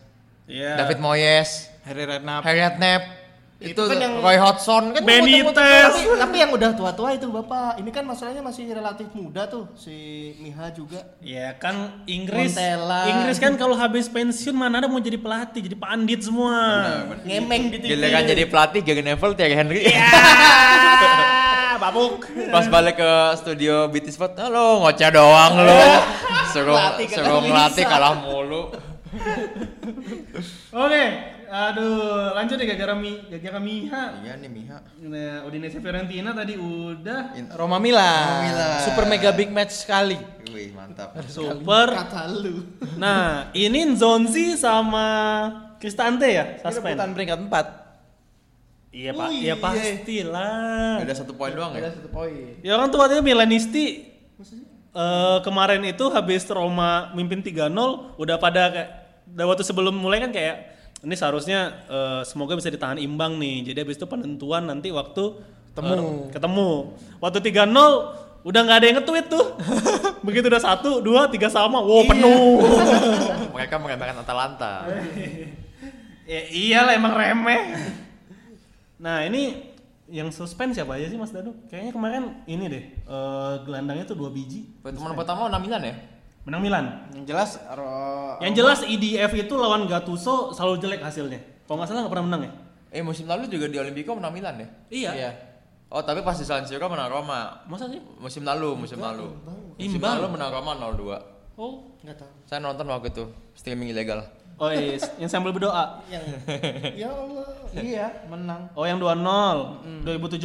Iya. 0.47 0.79
David 0.79 0.99
Moyes, 0.99 1.67
Harry 1.83 2.07
Redknapp. 2.07 2.43
Harry 2.43 2.59
Redknapp, 2.61 3.03
itu, 3.61 3.75
Itu 3.77 3.83
kan 3.85 3.99
yang- 3.99 4.19
Roy 4.19 4.35
Hodgson 4.35 4.85
kan 4.91 5.03
Benitez. 5.03 5.53
Tapi, 5.53 6.01
tapi 6.17 6.37
yang 6.39 6.51
udah 6.51 6.71
tua-tua 6.73 7.13
itu 7.13 7.27
Bapak, 7.29 7.77
ini 7.77 7.91
kan 7.91 8.07
masalahnya 8.07 8.41
masih 8.41 8.71
relatif 8.71 9.11
muda 9.11 9.45
tuh 9.45 9.69
si 9.75 9.93
Miha 10.39 10.71
juga. 10.71 11.03
Ya 11.19 11.53
kan 11.53 12.01
Inggris. 12.07 12.55
Montella. 12.55 13.11
Inggris 13.11 13.37
kan 13.37 13.53
kalau 13.55 13.75
habis 13.75 14.07
pensiun 14.07 14.55
mana 14.55 14.81
ada 14.81 14.87
mau 14.87 14.97
jadi 14.97 15.19
pelatih, 15.19 15.61
jadi 15.61 15.77
pandit 15.77 16.25
semua. 16.25 16.57
Ngemeng 17.21 17.69
di 17.69 17.79
TV. 17.81 17.91
Giliran 17.93 18.23
jadi 18.25 18.45
pelatih 18.47 18.81
Gegen 18.81 19.05
Neville 19.05 19.35
Thierry 19.35 19.57
Henry. 19.59 19.83
babuk. 21.81 22.29
Pas 22.53 22.67
balik 22.69 23.01
ke 23.01 23.11
studio 23.41 23.89
BT 23.89 24.13
Sport, 24.13 24.37
halo 24.37 24.85
ngoceh 24.85 25.09
doang 25.09 25.55
lo. 25.59 25.81
Suruh 26.53 26.75
kagak 26.77 27.09
suruh 27.15 27.41
ngelatih 27.41 27.85
bisa. 27.87 27.91
kalah 27.91 28.15
mulu. 28.21 28.63
Oke, 30.71 31.05
aduh, 31.47 32.31
lanjut 32.31 32.55
deh 32.55 32.67
gara-gara 32.67 32.95
mi, 32.95 33.23
gara-gara 33.27 33.59
Miha. 33.59 34.03
Iya 34.23 34.33
nih 34.39 34.51
Miha. 34.51 34.79
Nah, 35.03 35.47
Udinese 35.47 35.79
Fiorentina 35.79 36.31
tadi 36.31 36.55
udah 36.55 37.35
Roma 37.55 37.79
Milan. 37.79 38.27
Roma 38.27 38.43
Milan. 38.47 38.79
Super 38.83 39.05
mega 39.07 39.31
big 39.31 39.51
match 39.51 39.75
sekali. 39.75 40.19
Wih, 40.51 40.75
mantap. 40.75 41.15
super. 41.27 41.91
Kata 41.91 42.31
lu. 42.31 42.67
Nah, 42.99 43.51
ini 43.55 43.95
Zonzi 43.95 44.55
sama 44.55 45.07
Cristante 45.79 46.29
ya, 46.29 46.45
Ini 46.55 46.63
suspend. 46.63 46.99
rebutan 46.99 47.11
peringkat 47.15 47.39
4. 47.47 47.80
Iya, 48.91 49.15
Pak. 49.15 49.29
Iya 49.31 49.39
iya. 49.39 49.55
pastilah. 49.55 50.99
Ada 51.07 51.15
satu 51.23 51.39
poin 51.39 51.55
doang 51.55 51.71
ya? 51.79 51.87
Ada 51.87 52.03
satu 52.03 52.11
poin. 52.11 52.59
Ya 52.61 52.75
orang 52.75 52.91
tuanya 52.91 53.23
Milanisti 53.23 54.11
eh 54.91 55.39
kemarin 55.47 55.79
itu 55.87 56.11
habis 56.11 56.43
Roma 56.51 57.15
mimpin 57.15 57.39
3-0 57.39 57.71
udah 58.19 58.37
pada 58.43 58.63
kayak 58.75 58.89
udah 59.31 59.45
waktu 59.47 59.63
sebelum 59.63 59.95
mulai 59.95 60.19
kan 60.19 60.35
kayak 60.35 60.75
ini 61.07 61.15
seharusnya 61.15 61.87
eh, 61.87 62.23
semoga 62.27 62.59
bisa 62.59 62.67
ditahan 62.67 62.99
imbang 62.99 63.39
nih. 63.39 63.71
Jadi 63.71 63.79
habis 63.87 63.95
itu 63.95 64.11
penentuan 64.11 64.67
nanti 64.67 64.91
waktu 64.91 65.39
Ketemu. 65.71 65.95
eh, 65.95 66.35
ketemu. 66.35 66.71
Waktu 67.23 67.39
3-0 67.47 67.71
udah 68.43 68.61
nggak 68.67 68.79
ada 68.83 68.87
yang 68.91 68.97
nge-tweet 68.99 69.27
tuh. 69.31 69.47
Begitu 70.27 70.51
udah 70.51 70.63
satu, 70.67 70.99
dua, 70.99 71.31
tiga 71.31 71.47
sama, 71.47 71.79
wow 71.79 72.03
penuh. 72.11 72.59
Mereka 73.55 73.79
meremehkan 73.79 74.19
Atalanta. 74.19 74.91
ya 76.35 76.41
iyalah 76.51 76.99
emang 76.99 77.15
remeh. 77.15 77.63
Nah 79.01 79.25
ini 79.25 79.73
yang 80.11 80.29
suspend 80.29 80.77
siapa 80.77 80.99
aja 80.99 81.09
sih 81.09 81.17
Mas 81.17 81.33
Danu? 81.33 81.57
Kayaknya 81.73 81.93
kemarin 81.95 82.23
ini 82.45 82.65
deh 82.69 82.85
eh, 83.01 83.55
gelandangnya 83.65 84.05
tuh 84.05 84.17
dua 84.19 84.29
biji. 84.29 84.77
Pertemuan 84.85 85.17
pertama 85.17 85.49
lawan 85.49 85.57
Milan 85.63 85.83
ya? 85.83 85.95
Menang 86.45 86.63
Milan. 86.65 86.85
Yang 87.13 87.25
jelas 87.29 87.51
Ro- 87.73 88.41
Yang 88.41 88.53
jelas 88.65 88.79
IDF 88.85 89.33
itu 89.37 89.55
lawan 89.57 89.85
Gattuso 89.85 90.53
selalu 90.53 90.81
jelek 90.81 91.01
hasilnya. 91.01 91.41
Kalau 91.65 91.81
nggak 91.81 91.89
salah 91.89 92.01
nggak 92.05 92.13
pernah 92.13 92.27
menang 92.27 92.43
ya? 92.49 92.53
Eh 92.91 93.03
musim 93.05 93.29
lalu 93.29 93.47
juga 93.47 93.71
di 93.71 93.77
Olimpico 93.79 94.17
menang 94.17 94.33
Milan 94.35 94.55
ya? 94.59 94.69
Iya. 94.91 95.11
Iya. 95.15 95.31
Oh 95.91 96.03
tapi 96.03 96.23
pas 96.23 96.39
di 96.39 96.47
San 96.47 96.65
Siro 96.67 96.87
menang 96.89 97.09
Roma. 97.09 97.65
Masa 97.67 97.87
sih? 97.89 98.01
Musim 98.19 98.43
lalu, 98.43 98.75
musim 98.75 98.99
lalu. 98.99 99.31
Musim 99.77 99.97
Imbang. 99.97 100.21
lalu 100.21 100.27
menang 100.39 100.51
Roma 100.51 100.73
0-2. 100.77 101.59
Oh. 101.61 101.93
Enggak 102.01 102.25
tahu. 102.25 102.31
Saya 102.49 102.59
nonton 102.61 102.89
waktu 102.89 103.13
itu 103.13 103.25
streaming 103.55 103.93
ilegal. 103.93 104.25
Oh 104.61 104.69
iya, 104.69 105.01
yang 105.17 105.31
sambil 105.33 105.57
berdoa. 105.57 106.05
Yang 106.07 106.25
ya 106.93 107.09
Allah. 107.09 107.47
Iya, 107.73 108.07
menang. 108.29 108.69
Oh 108.77 108.85
yang 108.85 109.01
2-0 109.01 110.05
2017. 110.05 110.45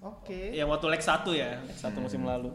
Oke. 0.00 0.54
Yang 0.54 0.68
waktu 0.70 0.86
leg 0.86 1.02
1 1.02 1.34
ya, 1.34 1.50
leg 1.60 1.76
1 1.76 1.98
musim 1.98 2.22
lalu. 2.22 2.54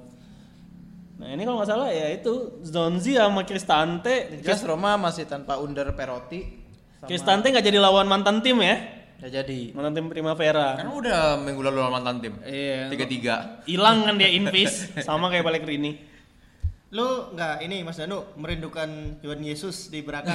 Nah 1.15 1.31
ini 1.31 1.43
kalau 1.43 1.59
nggak 1.59 1.69
salah 1.69 1.89
ya 1.91 2.11
itu 2.11 2.59
Zonzi 2.63 3.15
sama 3.15 3.43
Cristante. 3.43 4.39
Jelas 4.39 4.63
Roma 4.63 4.95
masih 4.95 5.27
tanpa 5.27 5.59
Under 5.59 5.91
Perotti. 5.91 6.63
Sama- 6.99 7.07
Cristante 7.07 7.51
nggak 7.51 7.65
jadi 7.65 7.79
lawan 7.79 8.07
mantan 8.07 8.39
tim 8.39 8.59
ya? 8.63 8.75
Ya 9.19 9.43
jadi. 9.43 9.71
Mantan 9.75 9.95
tim 9.95 10.07
Primavera. 10.07 10.75
Kan 10.75 10.91
udah 10.91 11.39
minggu 11.39 11.59
lalu 11.59 11.77
lawan 11.79 12.03
mantan 12.03 12.19
tim. 12.19 12.33
Iya. 12.43 12.87
Tiga-tiga. 12.87 13.63
Hilang 13.63 14.03
kan 14.03 14.15
dia 14.15 14.31
invis 14.31 14.91
sama 15.03 15.27
kayak 15.27 15.43
Pellegrini. 15.43 16.14
Lu 16.95 17.35
enggak 17.35 17.59
ini 17.59 17.83
Mas 17.83 17.99
Danu 17.99 18.23
merindukan 18.39 19.19
Tuhan 19.19 19.43
Yesus 19.43 19.91
di 19.91 19.99
Braga. 19.99 20.31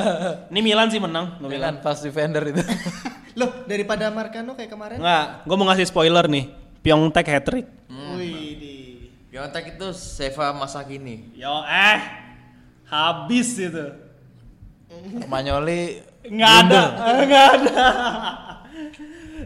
Ini 0.50 0.58
Milan 0.58 0.90
sih 0.90 0.98
menang, 0.98 1.38
nggak 1.38 1.46
Milan. 1.46 1.74
Milan 1.78 1.86
pas 1.86 2.02
defender 2.02 2.42
itu. 2.50 2.58
Loh, 3.38 3.62
daripada 3.62 4.10
Marcano 4.10 4.58
kayak 4.58 4.74
kemarin. 4.74 4.98
Enggak, 4.98 5.46
gue 5.46 5.54
mau 5.54 5.70
ngasih 5.70 5.86
spoiler 5.86 6.26
nih. 6.26 6.50
Piontek 6.82 7.30
hat 7.30 7.46
trick. 7.46 7.66
Wih, 8.18 8.58
di 8.58 8.74
Piontek 9.30 9.78
itu 9.78 9.94
Seva 9.94 10.50
masa 10.50 10.82
kini. 10.82 11.30
Yo 11.38 11.62
eh 11.62 12.02
habis 12.90 13.54
itu. 13.54 13.86
Romagnoli 14.90 16.02
Nggak 16.26 16.52
ada, 16.66 16.82
nggak 17.30 17.46
ada. 17.54 17.86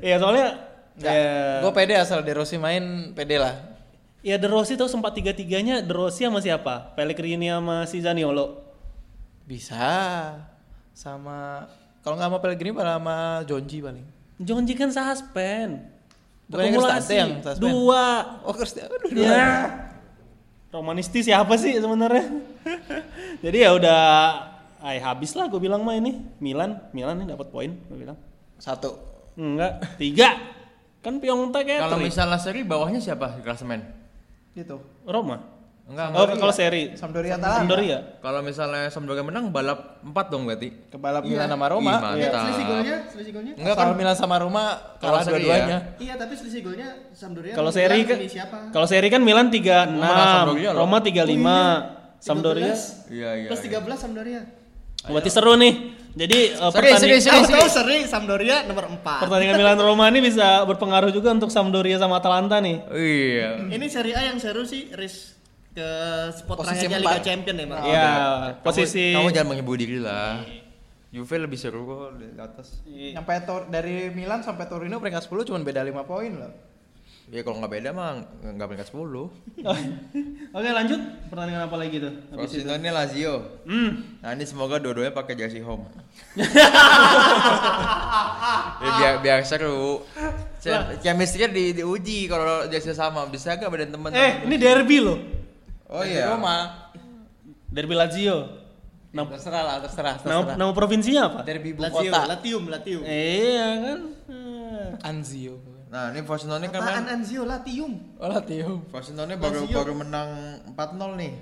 Iya 0.01 0.17
soalnya 0.17 0.49
Enggak. 0.97 1.13
ya, 1.13 1.61
Gue 1.61 1.73
pede 1.77 1.95
asal 2.01 2.25
De 2.25 2.33
Rossi 2.33 2.57
main 2.57 3.13
pede 3.13 3.37
lah. 3.37 3.74
Ya 4.25 4.41
De 4.41 4.49
Rossi 4.49 4.75
tuh 4.75 4.89
sempat 4.89 5.13
tiga 5.13 5.37
tiganya 5.37 5.85
De 5.85 5.93
Rossi 5.93 6.25
sama 6.25 6.41
siapa? 6.41 6.97
Pellegrini 6.97 7.53
sama 7.53 7.85
si 7.85 8.01
Zaniolo. 8.01 8.65
Bisa. 9.45 10.33
Sama 10.97 11.69
kalau 12.01 12.17
nggak 12.17 12.29
sama 12.33 12.39
Pellegrini 12.41 12.73
malah 12.73 12.97
sama 12.97 13.17
Jonji 13.45 13.85
paling. 13.85 14.07
Jonji 14.41 14.73
kan 14.73 14.89
suspend. 14.89 15.85
Bukannya 16.49 16.73
Akumulasi. 16.73 16.93
Cristante 16.97 17.15
yang 17.17 17.33
suspend? 17.45 17.63
Dua. 17.63 18.05
Oh, 18.45 18.53
Cristiano. 18.57 18.95
Ya. 19.13 19.53
Romanisti 20.75 21.23
siapa 21.23 21.55
sih 21.55 21.79
sebenarnya? 21.79 22.25
Jadi 23.45 23.59
ya 23.63 23.71
udah 23.77 24.03
ay 24.85 25.01
habis 25.01 25.33
lah 25.33 25.49
gue 25.49 25.57
bilang 25.57 25.81
mah 25.81 25.97
ini 25.97 26.21
Milan 26.45 26.77
Milan 26.93 27.17
nih 27.25 27.33
dapat 27.33 27.49
poin 27.49 27.73
gue 27.73 27.97
bilang 27.97 28.21
Satu. 28.61 28.93
enggak 29.33 29.97
tiga 29.97 30.37
kan 31.01 31.19
Piontek 31.25 31.65
ya 31.65 31.89
Kalau 31.89 31.97
misalnya 31.97 32.37
seri 32.37 32.69
bawahnya 32.69 33.01
siapa 33.01 33.41
di 33.41 33.43
klasemen? 33.43 34.04
Gitu. 34.55 34.77
Roma 35.05 35.53
Enggak, 35.85 36.17
oh 36.17 36.25
enggak. 36.25 36.41
kalau 36.41 36.55
seri 36.55 36.97
Sampdoria 36.97 37.37
Atalanta. 37.37 37.61
Sampdoria 37.61 37.99
Kalau 38.19 38.41
misalnya 38.41 38.89
Sampdoria 38.89 39.21
menang 39.21 39.53
balap 39.53 40.01
4 40.01 40.33
dong 40.33 40.49
berarti. 40.49 40.73
Kebalap 40.89 41.21
Milan 41.23 41.45
Iya. 41.45 41.53
sama 41.53 41.67
Roma. 41.69 41.93
Ih, 41.93 42.01
mantap. 42.01 42.41
selisih 42.41 42.65
golnya, 42.65 42.97
selisih 43.05 43.33
golnya. 43.35 43.53
Enggak 43.53 43.75
kan 43.77 43.87
Milan 43.93 44.17
sama 44.17 44.37
Roma 44.41 44.65
Kalau 44.97 45.21
kalah 45.21 45.29
dua-duanya. 45.29 45.79
Iya, 46.01 46.15
tapi 46.17 46.33
selisih 46.35 46.61
golnya 46.65 46.89
Sampdoria. 47.13 47.53
kalau 47.53 47.69
seri 47.69 48.01
Milan 48.01 48.09
kan 48.09 48.19
kalau 48.73 48.87
seri 48.89 49.09
kan 49.13 49.21
Milan 49.21 49.47
36 49.53 49.93
Menang 49.93 50.17
Sampdoria 50.41 50.71
loh. 50.73 50.81
Roma 50.81 50.99
35 51.05 51.53
Sampdoria 52.17 52.73
13, 52.73 53.13
Iya, 53.13 53.31
iya. 53.37 53.49
Plus 53.53 53.61
iya. 53.61 53.69
13 53.77 54.01
Sampdoria. 54.01 54.41
berarti 55.05 55.29
seru 55.29 55.53
nih 55.55 55.73
jadi 56.15 56.39
eh, 56.53 56.71
Seri, 56.71 56.89
pertanding- 56.89 57.19
seri, 57.19 57.35
Tahu 57.35 57.45
tahu 57.51 57.69
seri 57.69 57.97
Sampdoria 58.05 58.57
nomor 58.63 58.85
4. 58.89 59.03
pertandingan 59.21 59.55
Milan 59.57 59.79
Roma 59.79 60.07
ini 60.09 60.21
bisa 60.21 60.63
berpengaruh 60.63 61.11
juga 61.11 61.31
untuk 61.31 61.49
Sampdoria 61.49 61.99
sama 61.99 62.17
Atalanta 62.17 62.59
nih 62.59 62.87
Iya. 62.89 63.51
Ini 63.69 63.87
seri 63.87 64.11
A 64.11 64.23
yang 64.25 64.39
seru 64.39 64.63
sih 64.63 64.89
Riz 64.91 65.35
ke 65.71 65.89
spot 66.33 66.63
Posisi 66.63 66.87
terakhirnya. 66.87 66.99
Liga 67.01 67.19
Champion 67.21 67.57
ya, 67.57 67.67
Bang. 67.67 67.83
ya 67.83 68.07
Kamu- 68.07 68.63
posisi 68.63 69.05
Kamu, 69.11 69.29
jangan 69.29 69.49
menyebut 69.51 69.77
diri 69.77 69.99
lah. 69.99 70.39
Juve 71.11 71.35
lebih 71.37 71.55
seru 71.55 71.83
kok 71.85 72.11
di 72.17 72.27
atas. 72.37 72.83
Sampai 72.87 73.43
Tor- 73.43 73.67
dari 73.69 74.07
Milan 74.09 74.39
sampai 74.41 74.67
Torino 74.67 74.99
peringkat 74.99 75.23
10 75.25 75.43
cuma 75.45 75.59
beda 75.61 75.83
5 75.83 76.03
poin 76.03 76.31
loh. 76.33 76.51
Ya 77.33 77.41
kalau 77.41 77.57
nggak 77.57 77.73
beda 77.73 77.91
mah 77.97 78.21
nggak 78.45 78.69
peringkat 78.69 78.89
10. 78.93 79.01
Oke 80.61 80.69
lanjut 80.69 81.01
pertandingan 81.33 81.65
apa 81.65 81.77
lagi 81.81 81.97
tuh? 81.97 82.13
Habis 82.37 82.53
itu. 82.61 82.69
Lazio. 82.69 83.35
Hmm. 83.65 84.21
Nah 84.21 84.37
ini 84.37 84.45
semoga 84.45 84.77
dua-duanya 84.77 85.17
pakai 85.17 85.33
jersey 85.33 85.65
home. 85.65 85.89
ya, 88.85 88.91
biar 88.93 89.15
biar 89.25 89.41
seru. 89.41 90.05
Cem- 90.61 91.01
Chemistry 91.01 91.49
di 91.49 91.65
diuji 91.73 92.29
kalau 92.29 92.69
jersey 92.69 92.93
sama 92.93 93.25
bisa 93.33 93.57
gak 93.57 93.73
badan 93.73 93.89
temen? 93.89 94.13
Eh 94.13 94.45
ini 94.45 94.61
derby 94.61 95.01
loh. 95.01 95.17
oh 95.89 96.05
iya. 96.05 96.29
Roma. 96.37 96.93
Derby 97.73 97.97
Lazio. 97.97 98.63
Nama, 99.15 99.31
Terserah 99.31 99.63
lah, 99.63 99.77
terserah, 99.79 100.15
nama, 100.21 100.23
terserah. 100.27 100.57
nama 100.59 100.73
provinsinya 100.75 101.23
apa? 101.33 101.41
Derby 101.43 101.73
Lazio. 101.73 102.11
Latium, 102.13 102.65
Latium. 102.69 103.03
Iya 103.03 103.69
kan. 103.81 104.01
Hmm. 104.29 104.89
Anzio. 105.01 105.74
Nah 105.95 106.11
ini 106.11 106.27
Frosinone 106.27 106.67
kan 106.75 106.83
main. 106.83 107.07
Anzio 107.07 107.47
Latium? 107.47 108.19
Oh, 108.19 108.27
Latium. 108.27 108.83
Frosinone 108.91 109.39
baru 109.39 109.63
Lazio. 109.63 109.79
baru 109.79 109.95
menang 109.95 110.31
4-0 110.75 111.15
nih. 111.23 111.33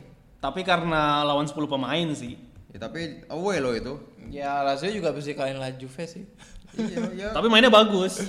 Tapi 0.45 0.61
karena 0.61 1.25
lawan 1.25 1.49
10 1.49 1.57
pemain 1.65 2.09
sih. 2.13 2.37
Ya, 2.69 2.85
tapi 2.85 3.25
away 3.33 3.65
loh 3.65 3.73
itu. 3.73 3.97
Ya 4.29 4.61
Lazio 4.61 4.93
juga 4.93 5.17
bisa 5.17 5.33
kalahin 5.33 5.57
La 5.57 5.73
Juve 5.73 6.05
sih. 6.05 6.29
iya, 6.77 7.01
iya. 7.17 7.29
Tapi 7.33 7.49
mainnya 7.49 7.73
bagus. 7.73 8.21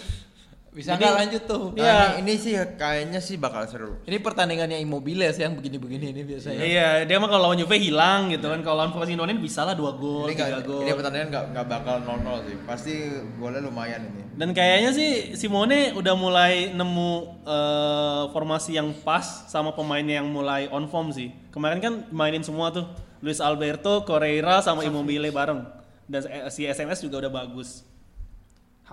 Bisa 0.73 0.97
nggak 0.97 1.13
lanjut 1.13 1.43
tuh? 1.45 1.63
Nah, 1.77 1.85
Iya. 1.85 1.97
ini, 2.17 2.33
ini 2.33 2.41
sih 2.41 2.53
kayaknya 2.75 3.21
sih 3.21 3.37
bakal 3.37 3.61
seru. 3.69 4.01
Ini 4.09 4.17
pertandingannya 4.17 4.81
Immobile 4.81 5.29
sih 5.29 5.45
yang 5.45 5.53
begini-begini 5.53 6.09
ini 6.09 6.21
biasanya. 6.25 6.65
Iya, 6.65 6.89
dia 7.05 7.21
mah 7.21 7.29
kalau 7.29 7.45
lawan 7.45 7.61
Juve 7.61 7.77
hilang 7.77 8.33
gitu 8.33 8.49
kan. 8.49 8.65
Kalau 8.65 8.81
lawan 8.81 8.89
Frosinone 8.89 9.37
bisa 9.37 9.61
lah 9.61 9.77
2 9.77 9.93
gol, 9.93 10.25
Ini 10.25 10.33
nggak 10.33 10.49
3 10.49 10.65
gol. 10.65 10.81
ini 10.81 10.91
pertandingan 10.91 11.27
nggak 11.29 11.45
nggak 11.53 11.65
bakal 11.69 11.95
0-0 12.01 12.41
sih. 12.41 12.55
Pasti 12.65 12.93
golnya 13.37 13.61
lumayan 13.61 14.01
ini. 14.01 14.21
Dan 14.33 14.49
kayaknya 14.49 14.89
sih 14.91 15.37
Simone 15.37 15.93
udah 15.93 16.15
mulai 16.17 16.73
nemu 16.73 17.11
eh, 17.45 18.23
formasi 18.33 18.73
yang 18.73 18.89
pas 19.05 19.45
sama 19.45 19.77
pemainnya 19.77 20.25
yang 20.25 20.27
mulai 20.27 20.65
on 20.73 20.89
form 20.89 21.13
sih. 21.13 21.29
Kemarin 21.53 21.77
kan 21.77 21.93
mainin 22.09 22.41
semua 22.41 22.73
tuh. 22.73 22.89
Luis 23.21 23.37
Alberto, 23.37 24.01
Correira 24.03 24.59
sama 24.59 24.81
Immobile 24.81 25.29
bareng. 25.29 25.61
Dan 26.09 26.25
eh, 26.25 26.49
si 26.49 26.65
SMS 26.65 26.97
juga 26.99 27.21
udah 27.21 27.31
bagus. 27.31 27.92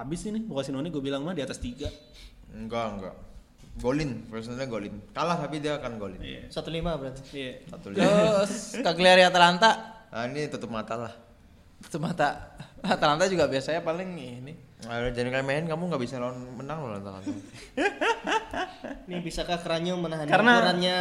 Habis 0.00 0.24
ini 0.24 0.40
Frosinone 0.48 0.88
gue 0.88 1.02
bilang 1.04 1.20
mah 1.20 1.36
di 1.36 1.44
atas 1.44 1.60
3. 1.60 2.56
Enggak, 2.56 2.86
enggak. 2.96 3.14
Golin, 3.76 4.24
personalnya 4.26 4.64
golin. 4.66 4.96
Kalah 5.12 5.36
tapi 5.36 5.60
dia 5.60 5.76
akan 5.76 6.00
golin. 6.00 6.20
Iya. 6.20 6.48
Satu 6.48 6.72
lima 6.72 6.96
berarti. 6.96 7.20
Iya. 7.36 7.52
Satu 7.68 7.92
lima. 7.92 8.00
Terus 8.02 8.80
Cagliari 8.80 9.22
Atalanta 9.22 10.00
Nah, 10.10 10.26
ini 10.26 10.50
tutup 10.50 10.74
mata 10.74 10.98
lah. 10.98 11.14
Semata 11.86 12.56
Atalanta 12.82 13.30
juga 13.30 13.46
biasanya 13.46 13.84
paling 13.84 14.10
ini. 14.16 14.52
Nah, 14.88 15.12
jadi 15.12 15.28
kalian 15.28 15.44
main 15.46 15.64
kamu 15.68 15.92
nggak 15.92 16.02
bisa 16.02 16.16
lawan 16.16 16.40
menang 16.56 16.80
loh 16.80 16.96
Atalanta. 16.96 17.30
Ini 19.10 19.20
bisakah 19.20 19.58
Keranyo 19.60 19.98
menahan 20.00 20.24
Karena- 20.24 20.56
hiburannya 20.56 20.98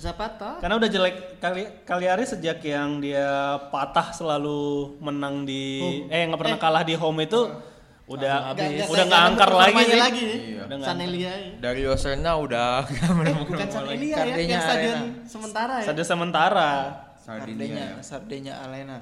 Zapata? 0.00 0.58
Karena 0.58 0.80
udah 0.80 0.88
jelek 0.90 1.38
kali 1.38 1.62
Kaliari 1.86 2.24
sejak 2.26 2.58
yang 2.64 2.98
dia 2.98 3.60
patah 3.70 4.10
selalu 4.10 4.96
menang 4.98 5.44
di 5.46 5.78
eh 6.08 6.26
nggak 6.26 6.40
pernah 6.40 6.58
kalah 6.58 6.82
di 6.82 6.96
home 6.96 7.28
itu 7.28 7.46
udah 8.10 8.34
udah 8.90 9.04
nggak 9.06 9.22
angkar 9.24 9.50
lagi. 9.54 9.74
nih. 9.78 9.96
lagi. 9.96 10.26
Iya. 10.58 10.62
Sanelia. 10.82 11.30
ya. 11.30 11.34
Dari 11.62 11.82
Oserna 11.86 12.32
udah 12.36 12.82
nggak 12.90 13.12
menemukan 13.14 13.54
Bukan 13.54 13.68
Sanelia 13.70 14.10
ya, 14.10 14.16
Kardenya 14.18 14.50
yang 14.50 14.62
stadion 14.66 15.00
sementara 15.24 15.74
ya. 15.78 15.86
Sada 15.86 16.02
sementara. 16.02 16.70
Sardinia. 17.20 17.54
Sardenya, 17.54 17.84
ya. 17.86 18.02
Sardenya 18.02 18.54
Alena. 18.60 18.98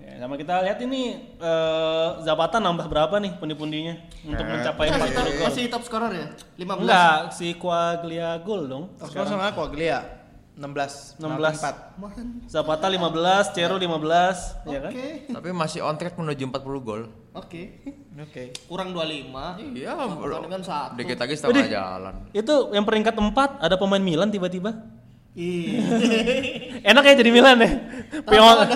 Ya, 0.00 0.16
sama 0.16 0.36
kita 0.36 0.64
lihat 0.64 0.80
ini 0.80 1.02
eh, 1.36 2.08
Zapata 2.20 2.56
nambah 2.56 2.88
berapa 2.88 3.20
nih 3.20 3.36
pundi-pundinya 3.36 4.00
untuk 4.22 4.44
Eh, 4.44 4.48
mencapai 4.50 4.88
Masih, 4.88 5.12
40 5.12 5.28
gol. 5.36 5.44
masih 5.44 5.64
top 5.68 5.82
scorer 5.84 6.12
ya? 6.12 6.26
15. 6.56 6.80
Enggak, 6.80 7.18
si 7.32 7.46
Quagliagol 7.54 8.60
dong. 8.64 8.84
Sekarang 8.96 9.28
sama 9.28 9.52
Quaglia 9.52 10.00
16 10.56 11.20
16. 11.20 11.20
4. 11.20 12.00
Man. 12.00 12.26
Zapata 12.44 12.88
15, 12.88 13.52
Cero 13.52 13.76
15, 13.76 14.64
ya 14.66 14.78
kan? 14.80 14.92
Tapi 15.36 15.48
masih 15.52 15.80
on 15.80 15.96
track 15.96 16.16
menuju 16.16 16.48
40 16.48 16.80
gol. 16.80 17.02
Oke. 17.30 17.62
Oke. 18.18 18.50
Kurang 18.66 18.90
25. 18.90 19.62
Iya, 19.78 19.94
Pertandingan 19.94 20.62
satu. 20.66 20.98
Dikit 20.98 21.18
lagi 21.18 21.34
setengah 21.38 21.66
jalan. 21.70 22.14
Itu 22.34 22.74
yang 22.74 22.82
peringkat 22.82 23.14
4 23.14 23.62
ada 23.62 23.74
pemain 23.78 24.02
Milan 24.02 24.34
tiba-tiba. 24.34 24.74
Iya. 25.30 25.78
Enak 26.90 27.02
ya 27.06 27.14
jadi 27.22 27.30
Milan 27.30 27.62
ya. 27.62 27.70
Pion 28.26 28.66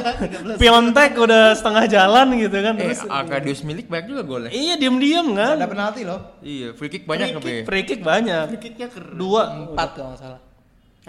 Piontek 0.54 1.18
udah 1.18 1.50
setengah 1.50 1.84
jalan 1.90 2.30
gitu 2.38 2.54
kan 2.62 2.78
Eh, 2.78 2.94
terus. 2.94 3.02
Arkadius 3.10 3.60
milik 3.66 3.90
banyak 3.90 4.06
juga 4.14 4.22
golnya. 4.22 4.50
Iya 4.54 4.78
diem-diem 4.78 5.34
kan. 5.34 5.58
Ada 5.58 5.66
penalti 5.66 6.06
loh. 6.06 6.38
Iya, 6.38 6.78
free 6.78 6.90
kick 6.94 7.10
banyak 7.10 7.34
tapi. 7.34 7.66
Free 7.66 7.82
kick 7.82 8.00
banyak. 8.06 8.54
Free 8.54 8.62
kicknya 8.62 8.86
keren. 8.86 9.18
Dua. 9.18 9.74
4 9.74 9.98
kalau 9.98 10.14
nggak 10.14 10.20
salah. 10.22 10.40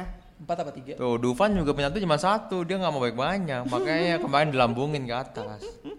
Hah? 0.01 0.07
4 0.41 0.61
apa 0.65 0.71
3? 0.73 0.97
Tuh, 0.97 1.15
Dufan 1.21 1.53
juga 1.53 1.77
penalti 1.77 2.01
cuma 2.01 2.17
satu, 2.17 2.65
dia 2.65 2.81
nggak 2.81 2.91
mau 2.91 2.99
baik 3.05 3.13
banyak, 3.15 3.69
makanya 3.69 4.17
kemarin 4.17 4.49
dilambungin 4.49 5.05
ke 5.05 5.13
atas. 5.13 5.61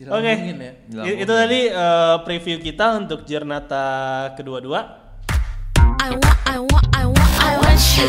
Oke. 0.00 0.32
Dilambungin 0.32 0.56
ya. 0.64 0.72
Itu 1.12 1.28
tadi 1.28 1.68
eh, 1.68 2.16
preview 2.24 2.56
kita 2.56 2.96
untuk 2.96 3.28
Jernata 3.28 4.32
kedua-dua. 4.32 4.96
I 6.00 6.16
want, 6.16 6.38
I 6.48 6.56
want, 6.56 6.86
I 6.96 7.04
want, 7.04 7.32
I 7.36 7.52
want 7.60 7.82
you. 8.00 8.08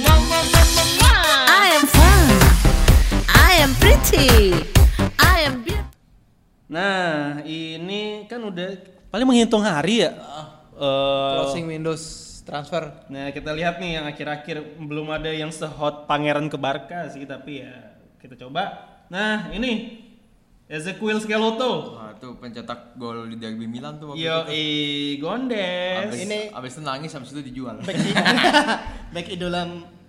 I 0.00 1.76
am 1.76 1.84
fun. 1.84 2.24
I 3.28 3.52
am 3.60 3.76
pretty. 3.76 4.56
I 5.20 5.44
am 5.44 5.60
beautiful. 5.60 5.92
Nah, 6.72 7.44
ini 7.44 8.24
kan 8.24 8.40
udah 8.40 8.80
paling 9.12 9.28
menghitung 9.28 9.60
hari 9.60 10.08
ya. 10.08 10.16
Eh, 10.72 11.32
Closing 11.36 11.68
Windows 11.68 12.24
transfer. 12.48 13.04
Nah 13.12 13.28
kita 13.28 13.52
lihat 13.52 13.76
nih 13.76 14.00
yang 14.00 14.08
akhir-akhir 14.08 14.80
belum 14.80 15.12
ada 15.12 15.28
yang 15.28 15.52
sehot 15.52 16.08
pangeran 16.08 16.48
ke 16.48 16.56
Barca 16.56 17.12
sih 17.12 17.28
tapi 17.28 17.60
ya 17.60 17.92
kita 18.24 18.40
coba. 18.40 18.88
Nah 19.12 19.52
ini 19.52 20.05
Ezequiel 20.66 21.22
Skeloto. 21.22 21.94
Nah, 21.94 22.10
itu 22.12 22.28
pencetak 22.36 22.96
gol 22.96 23.30
di 23.30 23.38
derby 23.38 23.70
Milan 23.70 23.96
tuh 23.96 24.10
waktu 24.12 24.26
Yo 24.26 24.36
itu. 24.44 24.50
i 24.50 24.64
Gondes. 25.16 26.10
Abis, 26.10 26.20
Ini- 26.22 26.50
abis 26.50 26.70
itu 26.74 26.82
nangis, 26.82 27.10
abis 27.12 27.30
itu 27.30 27.42
dijual. 27.44 27.78
Back, 27.80 27.94
back 29.14 29.26
idola 29.28 29.62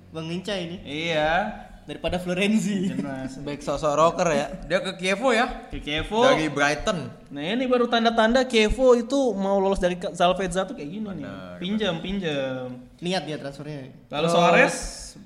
Bang 0.10 0.26
Inca 0.28 0.58
ini 0.58 0.82
Iya. 0.82 1.54
daripada 1.86 2.18
Florenzi. 2.18 2.90
Jelas. 2.90 3.38
Back 3.40 3.62
sosok 3.62 3.94
rocker 3.94 4.28
ya. 4.28 4.48
Dia 4.66 4.82
ke 4.82 4.98
Kievo 4.98 5.30
ya, 5.30 5.70
Ke 5.70 5.78
Kevo. 5.78 6.26
dari 6.26 6.50
Brighton. 6.50 7.06
Nah 7.30 7.44
ini 7.44 7.64
baru 7.64 7.86
tanda-tanda 7.86 8.44
Kevo 8.44 8.92
itu 8.94 9.20
mau 9.32 9.62
lolos 9.62 9.78
dari 9.78 9.94
Salvezza 10.12 10.66
tuh 10.66 10.74
kayak 10.74 10.90
gini 10.90 11.08
nih. 11.16 11.26
Pinjam, 11.62 12.02
pinjam. 12.02 12.82
Niat 12.98 13.24
dia 13.24 13.38
transfernya. 13.38 13.94
Lalu 14.10 14.28
Suarez. 14.28 14.76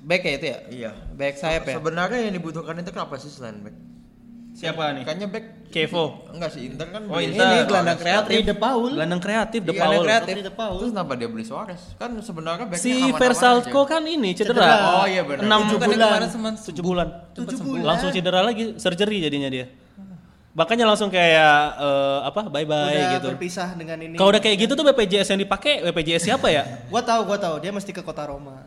Back 0.04 0.22
ya 0.22 0.32
itu 0.36 0.46
ya? 0.46 0.58
Iya. 0.68 0.90
Back 1.12 1.34
sayap 1.36 1.62
ya? 1.66 1.74
Sebenarnya 1.80 2.20
yang 2.20 2.34
dibutuhkan 2.36 2.76
itu 2.76 2.92
apa 2.92 3.16
sih 3.16 3.26
selain 3.26 3.58
back? 3.58 3.74
Siapa 4.62 4.94
nih? 4.94 5.02
Kayaknya 5.02 5.26
back 5.26 5.44
Kevo. 5.72 6.04
enggak 6.30 6.50
sih 6.52 6.68
Inter 6.68 6.86
kan 6.86 7.02
Oh, 7.08 7.18
Inter. 7.18 7.42
Ini 7.42 7.58
gelandang 7.66 7.98
kreatif. 7.98 8.38
De 8.44 8.54
Paul. 8.54 8.92
Gelandang 8.92 9.18
kreatif, 9.18 9.60
De 9.60 9.72
Iya, 9.72 9.80
Paul. 9.80 9.90
gelandang 9.90 10.06
kreatif. 10.06 10.32
Patri 10.32 10.42
De 10.44 10.52
Paul. 10.54 10.76
Terus 10.78 10.90
kenapa 10.94 11.12
dia 11.16 11.28
beli 11.28 11.44
Suarez? 11.44 11.82
Kan 11.96 12.10
sebenarnya 12.20 12.64
backnya 12.68 12.78
Si 12.78 12.92
Versalco 13.10 13.80
kan 13.82 14.02
ini 14.04 14.30
Cedera. 14.32 14.54
cedera. 14.54 14.76
Oh 14.94 15.06
iya 15.08 15.22
benar. 15.26 15.42
Enam 15.42 15.60
Bukannya 15.66 15.88
bulan. 15.90 16.08
kemarin 16.30 16.54
Tujuh 16.62 16.84
bulan. 16.84 17.08
Tujuh 17.34 17.58
bulan. 17.58 17.82
Langsung 17.82 18.08
cedera 18.14 18.40
lagi, 18.40 18.64
surgery 18.78 19.18
jadinya 19.18 19.50
dia. 19.50 19.66
Makanya 20.52 20.84
langsung 20.84 21.08
kayak 21.08 21.56
eh, 21.80 22.18
apa 22.22 22.44
bye 22.46 22.68
bye 22.68 22.92
Udah 22.92 23.12
gitu. 23.16 23.28
berpisah 23.32 23.72
dengan 23.72 23.96
ini. 23.96 24.14
Kalau 24.14 24.28
udah 24.30 24.42
kayak 24.44 24.56
gitu 24.60 24.76
tuh 24.76 24.84
BPJS 24.84 25.32
yang 25.32 25.40
dipakai, 25.40 25.80
BPJS 25.82 26.28
siapa 26.28 26.52
ya? 26.52 26.84
Gua 26.92 27.00
tahu, 27.00 27.24
gua 27.24 27.40
tahu. 27.40 27.56
Dia 27.58 27.72
mesti 27.72 27.88
ke 27.88 28.04
kota 28.04 28.28
Roma. 28.28 28.60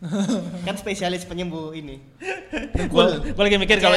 kan 0.66 0.74
spesialis 0.80 1.28
penyembuh 1.28 1.76
ini. 1.76 2.00
Gua 2.88 3.20
lagi 3.20 3.60
mikir 3.60 3.84
kalau 3.84 3.96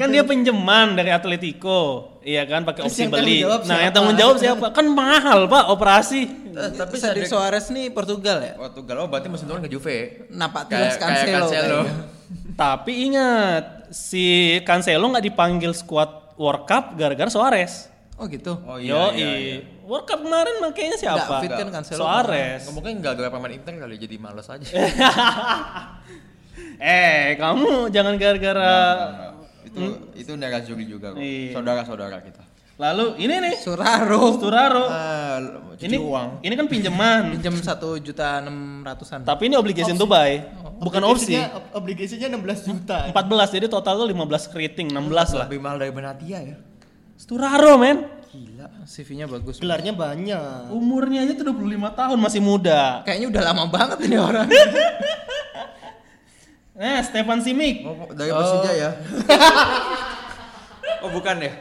kan 0.00 0.08
dia 0.08 0.24
pinjaman 0.24 0.96
dari 0.96 1.12
Atletico, 1.12 2.16
iya 2.24 2.48
kan 2.48 2.64
pakai 2.64 2.88
opsi 2.88 3.04
yang 3.04 3.12
beli. 3.12 3.44
Nah, 3.44 3.84
yang 3.84 3.92
tanggung 3.92 4.16
jawab 4.16 4.40
siapa? 4.40 4.72
Kan 4.72 4.88
mahal, 4.88 5.44
Pak, 5.52 5.68
operasi. 5.68 6.24
Eh, 6.52 6.70
tapi 6.76 6.96
Cedric 6.96 7.28
Suarez 7.28 7.68
nih 7.68 7.92
Portugal 7.92 8.40
ya? 8.40 8.56
Portugal 8.56 9.04
oh 9.04 9.08
berarti 9.12 9.28
musim 9.28 9.48
depan 9.48 9.64
ke 9.64 9.70
Juve. 9.72 10.28
Napak 10.32 10.72
tilas 10.72 10.96
Cancelo. 10.96 11.48
Cancelo. 11.48 11.80
Tapi 12.62 13.08
ingat, 13.08 13.88
si 13.92 14.56
Cancelo 14.64 15.08
nggak 15.08 15.24
dipanggil 15.24 15.72
squad 15.72 16.36
World 16.36 16.64
Cup 16.68 16.96
gara-gara 16.96 17.28
Suarez. 17.32 17.88
Oh 18.20 18.28
gitu. 18.28 18.56
Oh 18.68 18.76
Yo, 18.76 19.12
iya 19.16 19.32
iya. 19.36 19.56
World 19.82 20.06
Cup 20.06 20.20
kemarin 20.20 20.54
makanya 20.58 20.94
siapa? 20.94 21.18
Nggak 21.18 21.40
fit 21.42 21.50
kan 21.52 21.68
Cancelo. 21.74 22.00
Suarez. 22.00 22.62
Mungkin 22.70 22.92
enggak 22.98 23.14
gara 23.16 23.28
pemain 23.28 23.50
Inter 23.50 23.74
kali 23.76 23.96
jadi 23.96 24.16
males 24.16 24.46
aja. 24.46 24.62
eh, 26.78 27.34
kamu 27.34 27.88
jangan 27.88 28.14
gara-gara 28.16 28.72
itu 29.64 29.82
itu 30.14 30.32
Nerazzurri 30.34 30.84
juga 30.84 31.12
kok. 31.12 31.20
Iya. 31.20 31.52
Saudara-saudara 31.56 32.18
kita. 32.20 32.42
lalu 32.72 33.14
ini 33.20 33.34
nih 33.38 33.54
Suraro. 33.60 34.40
Turaro. 34.40 34.84
Ah, 34.88 35.38
cuci 35.76 35.86
ini 35.86 35.96
uang. 35.98 36.42
ini 36.42 36.54
kan 36.56 36.66
pinjaman. 36.66 37.20
Pinjam 37.38 37.54
satu 37.58 37.94
juta 37.96 38.42
enam 38.42 38.82
ratusan. 38.82 39.22
Tapi 39.22 39.46
ini 39.46 39.54
obligation 39.54 39.94
to 39.94 40.02
buy, 40.02 40.40
bukan 40.80 41.04
opsi. 41.04 41.36
Obligasinya- 41.36 41.52
ob- 41.52 41.70
Obligasinya 41.78 42.28
16 42.32 42.66
juta. 42.66 42.98
14 43.12 43.54
jadi 43.54 43.66
total 43.66 43.94
tuh 43.98 44.08
15 44.08 44.50
keriting, 44.50 44.88
16 44.90 44.98
lah. 45.36 45.46
Lebih 45.46 45.60
mahal 45.62 45.78
dari 45.78 45.92
Benatia 45.94 46.38
ya. 46.42 46.56
Sturaro 47.14 47.78
men. 47.78 48.21
CV-nya 48.88 49.28
bagus. 49.28 49.60
Gelarnya 49.60 49.92
banyak. 49.92 50.72
Umurnya 50.72 51.28
aja 51.28 51.36
tuh 51.36 51.52
25 51.52 51.68
tahun 51.92 52.16
masih 52.16 52.40
muda. 52.40 53.04
Kayaknya 53.04 53.28
udah 53.28 53.42
lama 53.44 53.64
banget 53.68 53.98
ini 54.08 54.16
orang. 54.16 54.48
Eh, 56.72 56.98
Stefan 57.04 57.44
Simic. 57.44 57.84
Oh, 57.84 58.08
dari 58.10 58.32
Persija 58.32 58.72
ya. 58.74 58.90
oh, 61.04 61.10
bukan 61.12 61.36
ya? 61.38 61.52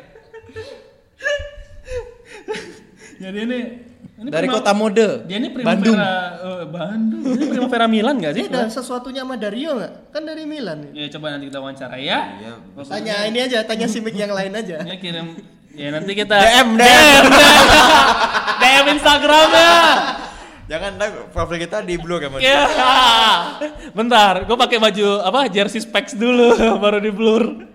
Jadi 3.22 3.38
ini, 3.44 3.60
ini 4.18 4.30
Dari 4.32 4.48
prima- 4.48 4.56
kota 4.58 4.72
mode. 4.72 5.28
Dia 5.28 5.38
ini 5.38 5.52
Primavera 5.52 5.78
Bandung. 5.78 5.98
eh, 6.00 6.64
Bandung. 6.66 7.24
Ini 7.28 7.44
Primavera 7.44 7.86
Milan 7.92 8.16
gak 8.18 8.34
sih? 8.34 8.44
Ini 8.48 8.56
ada 8.56 8.72
sesuatunya 8.72 9.22
sama 9.22 9.36
Dario 9.38 9.78
nggak? 9.78 9.94
Kan 10.10 10.24
dari 10.26 10.48
Milan. 10.48 10.90
nih. 10.90 11.06
Ya 11.06 11.08
coba 11.14 11.36
nanti 11.36 11.46
kita 11.52 11.60
wawancara 11.60 11.96
ya. 12.02 12.20
Iya. 12.40 12.54
Tanya 12.82 13.16
ini 13.28 13.40
aja, 13.44 13.58
tanya 13.68 13.86
simik 13.92 14.16
yang 14.16 14.32
lain 14.32 14.56
aja. 14.56 14.80
Ya 14.82 14.96
kirim 14.96 15.38
ya 15.76 15.88
nanti 15.90 16.12
kita 16.14 16.36
DM, 16.36 16.68
DM, 16.76 17.24
DM 18.62 18.86
Instagramnya. 18.96 19.72
Jangan 20.72 20.92
ntar 20.96 21.10
profil 21.36 21.60
kita 21.60 21.84
di 21.84 22.00
blur 22.00 22.24
ya, 22.24 22.30
Mas. 22.32 22.40
Ya. 22.40 22.64
Bentar, 23.92 24.48
gue 24.48 24.56
pakai 24.56 24.80
baju 24.80 25.20
apa? 25.20 25.52
Jersey 25.52 25.84
specs 25.84 26.16
dulu 26.16 26.56
baru 26.84 27.04
di 27.04 27.12
blur. 27.12 27.68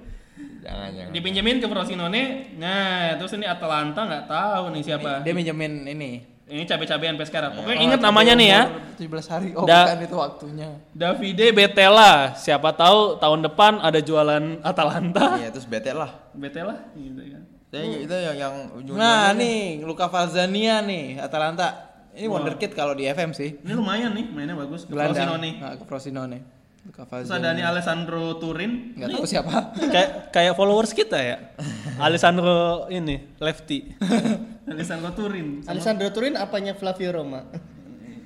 Jangan 0.64 0.88
jangan. 0.96 1.12
Dipinjemin 1.12 1.56
ke 1.60 1.66
Frosinone. 1.68 2.22
Nah, 2.56 3.20
terus 3.20 3.36
ini 3.36 3.44
Atalanta 3.44 4.00
nggak 4.00 4.24
tahu 4.24 4.64
nih 4.72 4.82
siapa. 4.82 5.20
Dia 5.20 5.36
minjemin 5.36 5.84
ini. 5.84 6.10
Ini 6.46 6.62
cabe-cabean 6.62 7.18
Pescara. 7.18 7.50
Iya. 7.50 7.58
Pokoknya 7.58 7.78
inget 7.82 8.00
namanya 8.00 8.32
nih 8.38 8.48
ya. 8.48 8.62
17 8.96 9.28
hari. 9.34 9.48
Oh, 9.58 9.66
Da- 9.66 9.92
bukan 9.92 10.00
itu 10.06 10.16
waktunya. 10.16 10.68
Davide 10.94 11.46
Betela. 11.52 12.38
Siapa 12.38 12.70
tahu 12.70 13.18
tahun 13.18 13.44
depan 13.44 13.82
ada 13.82 13.98
jualan 14.00 14.62
Atalanta. 14.62 15.36
Iya, 15.42 15.50
terus 15.50 15.66
bete 15.66 15.90
lah. 15.90 16.16
Betela 16.32 16.86
gitu 16.94 17.18
kan. 17.18 17.55
Saya 17.66 17.82
itu 17.98 18.14
yang 18.14 18.36
yang 18.36 18.54
ujung 18.72 18.94
Nah, 18.94 19.32
nih 19.32 19.82
Luka 19.82 20.06
Falzania 20.06 20.80
nih 20.80 21.18
Atalanta. 21.18 21.82
Ini 22.12 22.24
wonderkid 22.26 22.72
kalau 22.72 22.92
di 22.92 23.04
FM 23.04 23.30
sih. 23.30 23.60
Ini 23.60 23.72
lumayan 23.72 24.10
nih, 24.10 24.24
mainnya 24.26 24.56
bagus 24.56 24.84
ke 24.84 24.90
Gelandang. 24.90 25.28
Frosinone. 25.28 25.50
Nah, 25.58 25.72
ke 25.76 25.84
Frosinone. 25.84 26.38
Luka 26.86 27.02
Terus 27.04 27.28
ada 27.28 27.50
nih 27.52 27.60
Falzania. 27.60 27.64
Alessandro 27.68 28.22
Turin. 28.38 28.72
Enggak 28.94 29.08
tahu 29.12 29.26
siapa. 29.26 29.54
kayak 29.76 30.10
kayak 30.30 30.54
followers 30.54 30.94
kita 30.94 31.18
ya. 31.18 31.36
Alessandro 32.06 32.56
ini 32.88 33.36
lefty. 33.36 33.92
Alessandro 34.72 35.10
Turin. 35.12 35.60
Sama- 35.60 35.70
Alessandro 35.72 36.08
Turin 36.08 36.34
apanya 36.34 36.72
Flavio 36.72 37.10
Roma? 37.12 37.42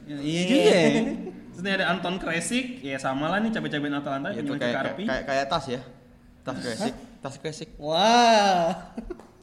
Ya, 0.07 0.16
iya 0.20 0.40
juga. 0.44 0.70
ya. 0.70 0.90
Terus 1.50 1.61
ini 1.61 1.70
ada 1.72 1.87
Anton 1.88 2.14
Kresik, 2.16 2.66
ya 2.81 2.96
sama 2.96 3.26
lah 3.26 3.38
nih 3.38 3.50
cabe-cabean 3.50 3.94
Atalanta 3.94 4.29
itu 4.31 4.44
pinjemin 4.44 4.55
ke 4.55 4.62
kayak 4.62 4.76
Karpi. 4.76 5.05
kayak 5.05 5.24
kayak 5.24 5.44
tas 5.46 5.64
ya. 5.66 5.81
Tas 6.40 6.57
kresik, 6.57 6.94
tas 7.18 7.35
kresik. 7.37 7.68
Wah. 7.76 8.92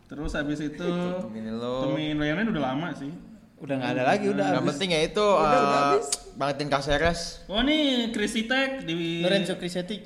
Terus 0.08 0.32
habis 0.34 0.60
itu 0.64 0.88
Tomilo. 1.20 1.92
Tomin 1.92 2.16
Leonen 2.16 2.48
udah 2.48 2.64
lama 2.74 2.90
sih. 2.96 3.12
Udah 3.58 3.76
nggak 3.82 3.92
ada 3.98 4.04
lagi, 4.06 4.26
udah 4.30 4.46
Yang 4.54 4.58
habis. 4.62 4.70
penting 4.78 4.90
ya 4.94 5.02
itu 5.02 5.26
uh, 5.26 5.98
Bangetin 6.38 6.70
Caceres 6.70 7.42
Oh 7.50 7.66
nih 7.66 8.14
Krisitek 8.14 8.86
di 8.86 9.26
Lorenzo 9.26 9.58
Krisetic. 9.58 10.06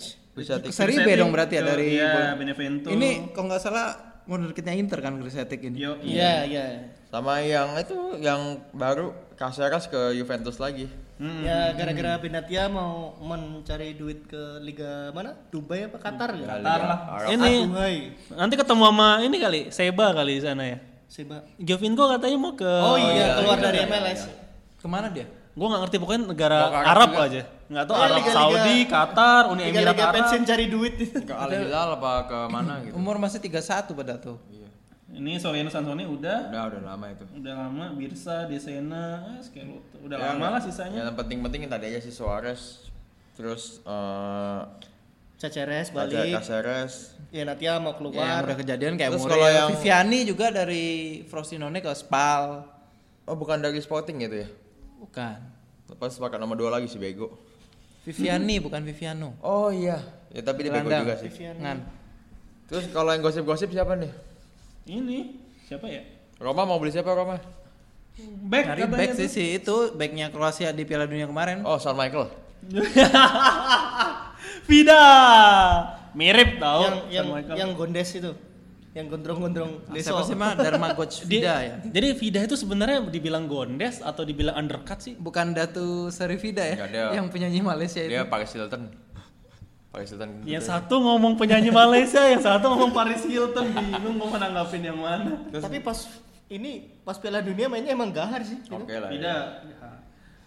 Serie 0.72 1.04
B 1.04 1.20
dong 1.20 1.36
berarti 1.36 1.60
ya 1.60 1.64
dari 1.68 2.00
iya. 2.00 2.32
Benevento. 2.34 2.88
Ini 2.88 3.36
kalau 3.36 3.52
nggak 3.52 3.62
salah 3.62 3.88
wonderkidnya 4.24 4.74
Inter 4.80 5.04
kan 5.04 5.20
Grisetic 5.20 5.60
ini. 5.68 5.84
Yo, 5.84 6.00
Iya, 6.00 6.48
iya. 6.48 6.66
sama 7.12 7.44
yang 7.44 7.76
itu 7.76 8.16
yang 8.24 8.64
baru 8.72 9.12
Caceres 9.36 9.92
ke 9.92 10.16
Juventus 10.16 10.56
lagi. 10.56 10.88
Hmm. 11.22 11.46
Ya 11.46 11.70
gara-gara 11.72 12.18
Benatia 12.18 12.66
mau 12.66 13.14
mencari 13.16 13.94
duit 13.94 14.26
ke 14.26 14.58
liga 14.58 15.14
mana? 15.14 15.38
Dubai 15.48 15.86
apa 15.86 15.96
Qatar 15.96 16.34
ya? 16.34 16.50
Qatar 16.50 16.80
lah. 16.82 17.00
Arab. 17.14 17.30
Ini 17.30 17.52
Aduhai. 17.64 17.98
nanti 18.34 18.54
ketemu 18.58 18.84
sama 18.84 19.10
ini 19.22 19.38
kali, 19.38 19.62
Seba 19.70 20.06
kali 20.12 20.34
di 20.34 20.44
sana 20.44 20.64
ya. 20.66 20.78
Seba. 21.06 21.46
Jovinko 21.56 22.10
katanya 22.10 22.38
mau 22.38 22.54
ke 22.54 22.66
Oh 22.66 22.98
iya, 22.98 23.38
keluar 23.38 23.58
dari 23.60 23.86
MLS. 23.86 24.34
Ke 24.76 24.88
mana 24.88 25.08
dia? 25.08 25.30
Gua 25.52 25.68
nggak 25.68 25.82
ngerti 25.84 25.98
pokoknya 26.00 26.22
negara 26.26 26.58
ke 26.58 26.74
Arab 26.74 26.90
Arab 26.90 27.10
juga. 27.12 27.22
aja. 27.22 27.42
Nggak 27.70 27.84
tahu 27.84 27.94
Oh, 27.94 28.02
Arab 28.02 28.16
liga-liga- 28.18 28.36
Saudi, 28.36 28.78
Qatar, 28.88 29.42
Uni 29.48 29.62
Emirat 29.64 29.96
Arab. 29.96 30.14
pensiun 30.18 30.42
cari 30.42 30.66
duit. 30.68 30.94
Ke 31.22 31.34
Al 31.36 31.52
Hilal 31.54 31.90
apa 31.94 32.12
ke 32.26 32.38
mana 32.50 32.74
gitu. 32.84 32.94
Umur 32.96 33.16
masih 33.16 33.38
31 33.38 33.94
pada 33.94 34.18
tuh. 34.18 34.42
Ini 35.12 35.36
Soriano 35.36 35.68
Sansone 35.68 36.04
udah 36.04 36.48
Udah 36.48 36.64
udah 36.68 36.82
lama 36.86 37.06
itu. 37.08 37.24
udah 37.34 37.54
lama 37.58 37.86
Birsa, 37.92 38.48
Desena, 38.48 39.28
eh, 39.30 39.42
Skeloto. 39.42 40.00
Udah 40.02 40.16
Ya, 40.16 40.26
lama 40.32 40.46
lah 40.50 40.62
sisanya. 40.62 41.04
Yang 41.04 41.16
penting-penting 41.18 41.68
tadi 41.68 41.86
aja 41.88 42.00
si 42.00 42.10
Suarez. 42.10 42.88
Terus 43.34 43.80
eh 43.82 44.62
Caceres 45.38 45.90
balik. 45.90 46.32
Caceres. 46.34 47.18
Ya 47.28 47.44
Natia 47.44 47.76
mau 47.76 47.92
Ya, 47.92 47.98
yang 47.98 47.98
keluar. 47.98 48.42
udah 48.46 48.58
kejadian 48.58 48.94
kayak 48.94 49.10
Terus 49.10 49.22
Muriel. 49.22 49.34
kalau 49.34 49.50
yang- 49.50 49.70
Viviani 49.74 50.20
juga 50.24 50.46
dari 50.48 50.86
Frosinone 51.26 51.80
ke 51.80 51.92
Spal. 51.92 52.44
Oh 53.24 53.36
bukan 53.36 53.58
dari 53.58 53.80
Sporting 53.80 54.22
gitu 54.22 54.38
ya? 54.38 54.50
Bukan. 54.98 55.38
Lepas 55.88 56.16
pakai 56.16 56.38
nomor 56.38 56.56
dua 56.56 56.72
lagi 56.72 56.86
si 56.86 56.96
Bego. 56.96 57.36
Viviani 58.02 58.58
bukan 58.60 58.82
Viviano. 58.82 59.34
Oh 59.40 59.68
iya. 59.70 59.98
Ya 60.30 60.40
tapi 60.40 60.64
dia 60.64 60.72
Bego 60.72 60.88
juga 60.90 61.18
sih. 61.18 61.30
Ngan. 61.36 61.78
Terus 62.66 62.88
kalau 62.90 63.10
yang 63.10 63.20
gosip-gosip 63.20 63.68
siapa 63.68 63.98
nih? 63.98 64.31
Ini 64.86 65.38
siapa 65.66 65.86
ya? 65.86 66.02
Roma 66.38 66.66
mau 66.66 66.78
beli 66.78 66.90
siapa 66.90 67.10
Roma? 67.10 67.38
Back 68.44 68.76
katanya 68.76 68.88
back 68.92 69.10
sih 69.16 69.30
sih 69.30 69.48
itu 69.56 69.96
backnya 69.96 70.28
Kroasia 70.30 70.70
di 70.70 70.84
Piala 70.84 71.08
Dunia 71.08 71.26
kemarin. 71.26 71.64
Oh, 71.64 71.78
Shawn 71.78 71.96
Michael. 71.96 72.28
Vida. 74.70 75.02
Mirip 76.12 76.60
tau 76.60 76.84
yang 76.84 76.98
yang 77.08 77.28
Michael. 77.32 77.56
yang 77.56 77.70
gondes 77.74 78.10
itu. 78.12 78.32
Yang 78.92 79.16
gondrong-gondrong 79.16 79.72
deso. 79.96 80.12
Siapa 80.12 80.28
sih 80.28 80.36
mah 80.36 80.52
Dharma 80.60 80.92
Dia- 80.92 81.24
Vida 81.24 81.54
ya? 81.64 81.76
Jadi 81.88 82.08
Vida 82.20 82.40
itu 82.44 82.60
sebenarnya 82.60 83.00
dibilang 83.08 83.48
gondes 83.48 84.04
atau 84.04 84.28
dibilang 84.28 84.60
undercut 84.60 85.00
sih? 85.00 85.16
Bukan 85.16 85.56
Datu 85.56 86.12
Serivida 86.12 86.68
ya? 86.68 86.76
Enggak, 86.76 86.90
dia- 86.92 87.12
Yang 87.16 87.28
penyanyi 87.32 87.60
Malaysia 87.64 88.04
itu. 88.04 88.12
Dia 88.12 88.28
Paris 88.28 88.52
Hilton. 88.52 88.92
Paris 89.92 90.08
Hilton. 90.16 90.30
Yang 90.48 90.64
satu 90.72 90.96
ngomong 91.04 91.36
penyanyi 91.36 91.68
Malaysia, 91.68 92.24
yang 92.24 92.40
satu 92.40 92.72
ngomong 92.72 92.96
Paris 92.96 93.28
Hilton, 93.28 93.76
bingung 93.76 94.16
mau 94.16 94.32
menanggapin 94.32 94.88
yang 94.88 94.96
mana. 94.96 95.52
Tapi 95.52 95.84
pas 95.84 96.08
ini 96.48 96.88
pas 97.04 97.20
Piala 97.20 97.44
Dunia 97.44 97.68
mainnya 97.68 97.92
emang 97.92 98.08
gahar 98.16 98.40
sih. 98.40 98.56
gitu. 98.64 98.72
Oke 98.80 98.96
lah. 98.96 99.12
ya. 99.12 99.12
Vida. 99.12 99.36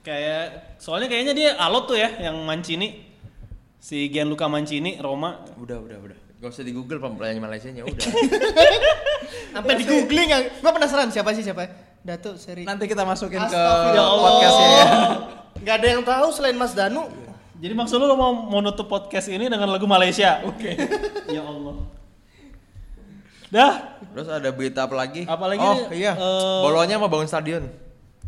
Kayak 0.04 0.76
soalnya 0.80 1.08
kayaknya 1.12 1.32
dia 1.36 1.50
alot 1.60 1.84
tuh 1.88 1.96
ya 2.00 2.08
yang 2.24 2.40
Mancini. 2.44 3.04
Si 3.84 4.08
Gianluca 4.08 4.48
Mancini 4.48 4.96
Roma. 4.96 5.44
Udah, 5.60 5.76
udah, 5.76 5.98
udah. 6.00 6.18
Gak 6.40 6.48
usah 6.48 6.64
di 6.64 6.72
Google 6.72 7.00
penyanyi 7.00 7.40
Malaysia 7.40 7.68
nya 7.68 7.84
udah. 7.84 8.00
Sampai 9.56 9.76
di 9.76 9.84
googling 9.84 10.28
yang 10.28 10.42
gua 10.64 10.72
penasaran 10.72 11.08
siapa 11.12 11.36
sih 11.36 11.44
siapa? 11.44 11.68
Datuk 12.04 12.36
Seri. 12.40 12.64
Nanti 12.64 12.84
kita 12.84 13.04
masukin 13.04 13.44
ke 13.44 13.62
podcastnya 14.20 14.68
ya. 14.68 14.86
Nggak 15.64 15.74
ada 15.80 15.88
yang 15.88 16.02
tahu 16.04 16.26
selain 16.32 16.56
Mas 16.56 16.76
Danu. 16.76 17.08
Jadi 17.64 17.72
maksud 17.72 17.96
lu 17.96 18.04
lo 18.04 18.12
mau, 18.12 18.36
mau 18.44 18.60
nutup 18.60 18.84
podcast 18.84 19.32
ini 19.32 19.48
dengan 19.48 19.64
lagu 19.72 19.88
Malaysia? 19.88 20.44
Oke. 20.44 20.76
ya 21.32 21.40
Allah. 21.40 21.80
Dah. 23.48 23.74
Terus 24.12 24.28
ada 24.28 24.52
berita 24.52 24.84
apa 24.84 24.92
lagi? 24.92 25.24
Apalagi, 25.24 25.64
Oh 25.64 25.88
iya. 25.88 26.12
eh, 26.12 26.60
Bolonya 26.60 27.00
mau 27.00 27.08
bangun 27.08 27.24
stadion. 27.24 27.64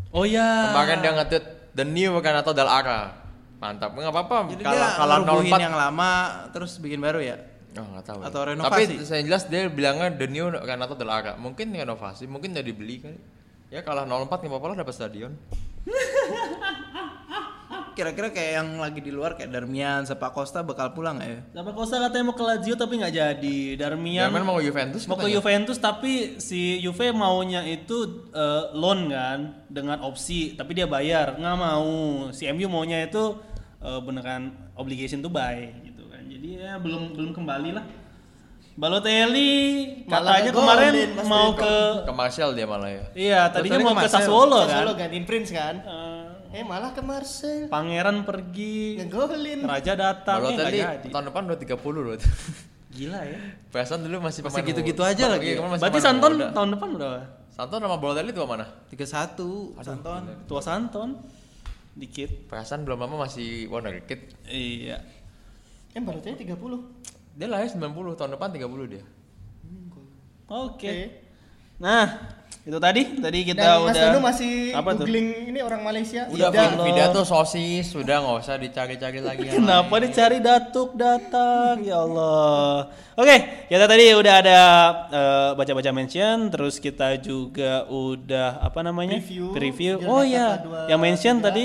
Oh 0.09 0.25
ya. 0.25 0.72
Kemarin 0.72 1.05
dia 1.05 1.12
nge-tweet 1.20 1.44
the 1.77 1.85
new 1.85 2.16
Renato 2.16 2.57
Del 2.57 2.64
Ara. 2.64 3.12
Mantap. 3.61 3.92
Enggak 3.92 4.16
apa-apa. 4.16 4.49
Kalah 4.57 5.20
ngerubuhin 5.20 5.53
04. 5.53 5.66
yang 5.68 5.77
lama 5.77 6.11
terus 6.57 6.81
bikin 6.81 7.05
baru 7.05 7.20
ya? 7.20 7.37
Oh, 7.77 7.85
nggak 7.92 8.05
tahu. 8.09 8.18
Atau 8.25 8.40
ya. 8.40 8.57
renovasi? 8.57 8.72
Tapi 8.72 9.05
saya 9.05 9.20
jelas 9.20 9.44
dia 9.53 9.68
bilangnya 9.68 10.16
the 10.16 10.33
new 10.33 10.49
Renato 10.49 10.96
Del 10.96 11.12
Ara. 11.12 11.37
Mungkin 11.37 11.77
renovasi, 11.77 12.25
mungkin 12.25 12.57
udah 12.57 12.64
dibeli 12.64 13.05
kali. 13.05 13.20
Ya 13.68 13.85
kalah 13.85 14.09
04 14.09 14.33
nggak 14.33 14.49
apa-apa 14.49 14.66
lah 14.72 14.77
dapat 14.81 14.94
stadion. 14.96 15.37
Kira-kira 17.96 18.28
kayak 18.28 18.52
yang 18.61 18.68
lagi 18.76 19.00
di 19.00 19.09
luar 19.09 19.40
kayak 19.40 19.56
Darmian, 19.56 20.04
Sepak 20.04 20.37
Costa 20.37 20.61
bakal 20.61 20.92
pulang 20.92 21.16
nggak 21.16 21.30
ya? 21.32 21.40
Sampai 21.56 21.72
Costa 21.72 21.96
katanya 21.96 22.24
mau 22.28 22.37
ke 22.37 22.44
Lazio 22.44 22.74
tapi 22.76 23.00
nggak 23.00 23.14
jadi. 23.16 23.59
Darmian 23.80 24.28
Darmian 24.28 24.44
mau 24.44 24.61
ke 24.61 24.68
Juventus 24.68 25.02
mau 25.09 25.16
ke. 25.16 25.32
Juventus 25.32 25.80
tapi 25.80 26.37
si 26.37 26.76
Juve 26.85 27.09
maunya 27.16 27.64
itu 27.64 28.28
eh, 28.37 28.64
loan 28.76 29.09
kan 29.09 29.64
dengan 29.72 30.04
opsi 30.04 30.52
tapi 30.52 30.76
dia 30.76 30.85
bayar 30.85 31.40
nggak 31.40 31.56
mau. 31.56 31.88
Si 32.37 32.44
MU 32.52 32.68
maunya 32.68 33.00
itu 33.00 33.40
eh, 33.80 34.00
beneran 34.04 34.52
obligation 34.76 35.24
to 35.24 35.32
buy 35.32 35.56
gitu 35.80 36.04
kan. 36.12 36.20
Jadi 36.28 36.61
ya 36.61 36.76
belum 36.76 37.16
belum 37.16 37.32
kembali 37.32 37.80
lah. 37.80 37.85
Balotelli 38.76 39.52
katanya 40.04 40.52
kemarin 40.52 40.92
Mas 41.16 41.24
mau 41.24 41.56
ke 41.56 42.04
Ke 42.04 42.12
Martial 42.12 42.52
dia 42.52 42.68
malah 42.68 42.92
ya. 42.92 43.04
iya 43.16 43.40
tadinya 43.48 43.80
Balotelli 43.80 43.88
mau 43.88 43.96
ke 43.96 44.04
ke. 44.04 44.12
Sassuolo 44.12 44.59
kan. 44.61 44.68
Sassuolo 44.68 44.92
gantiin 45.00 45.24
Prince 45.24 45.48
kan. 45.48 45.74
Eh, 45.80 46.25
Eh 46.50 46.62
malah 46.62 46.90
ke 46.90 47.00
Marcel. 47.00 47.66
Pangeran 47.66 48.22
pergi, 48.22 48.98
Ngegolin. 48.98 49.62
Raja 49.62 49.92
datang, 49.92 50.42
eh 50.42 50.54
Balotelli 50.54 50.78
jadi. 50.78 51.09
tahun 51.09 51.24
depan 51.28 51.42
udah 51.44 51.59
30 51.59 51.76
loh. 51.96 52.14
Gila 52.88 53.20
ya. 53.22 53.38
Perasaan 53.68 54.00
dulu 54.00 54.20
masih 54.20 54.40
Masih 54.40 54.56
pemain 54.56 54.66
gitu-gitu 54.66 55.02
aja 55.02 55.24
lagi 55.28 55.52
Iya, 55.52 55.61
ya? 55.61 55.76
Berarti 55.76 56.00
Santon 56.00 56.32
muda. 56.35 56.48
tahun 56.50 56.68
depan 56.72 56.88
udah 56.96 57.11
Santon 57.50 57.78
sama 57.78 57.96
Balotelli 57.96 58.30
tuh 58.32 58.44
mana? 58.44 58.64
31 58.88 59.76
Santon. 59.80 60.22
tua 60.44 60.61
Santon 60.61 61.09
dikit 61.92 62.28
Perasaan 62.46 62.85
belum 62.85 62.96
lama 62.98 63.24
masih 63.24 63.68
wonderkid. 63.68 64.32
iya 64.46 65.00
Eh 65.92 66.00
Balotelli 66.00 66.40
30. 66.40 66.56
Dia 67.35 67.48
lahir 67.48 67.68
90, 67.68 67.85
tahun 68.14 68.32
depan 68.32 68.48
30 68.50 68.64
dia. 68.88 69.04
oke 70.46 70.72
Oke. 70.78 70.94
nah 71.76 72.06
itu 72.66 72.83
tadi 72.83 73.02
tadi 73.22 73.46
kita 73.46 73.62
Dan 73.62 73.79
Mas 73.79 73.94
udah 73.94 74.02
Danu 74.11 74.18
masih 74.26 74.74
apa 74.74 74.90
tuh 74.98 75.07
googling 75.07 75.55
ini 75.55 75.62
orang 75.62 75.87
Malaysia. 75.87 76.26
Udah 76.26 76.50
Vida 76.83 77.14
tuh 77.14 77.22
sosis, 77.22 77.94
sudah 77.94 78.18
nggak 78.18 78.37
usah 78.42 78.59
dicari-cari 78.59 79.22
lagi. 79.22 79.46
Kenapa 79.55 79.94
lain. 79.94 80.11
dicari 80.11 80.42
datuk 80.42 80.98
datang 80.98 81.79
ya 81.87 82.02
Allah. 82.02 82.90
Oke, 83.14 83.70
kita 83.70 83.87
tadi 83.87 84.11
udah 84.18 84.35
ada 84.42 84.59
eh, 85.14 85.50
baca-baca 85.55 85.90
mention, 85.94 86.50
terus 86.50 86.83
kita 86.83 87.14
juga 87.23 87.87
udah 87.87 88.58
apa 88.58 88.83
namanya 88.83 89.23
Preview, 89.23 89.54
Preview. 89.54 89.94
Oh 90.02 90.27
iya, 90.27 90.58
dua, 90.58 90.90
yang 90.90 90.98
mention 90.98 91.38
tiga. 91.38 91.46
tadi 91.54 91.64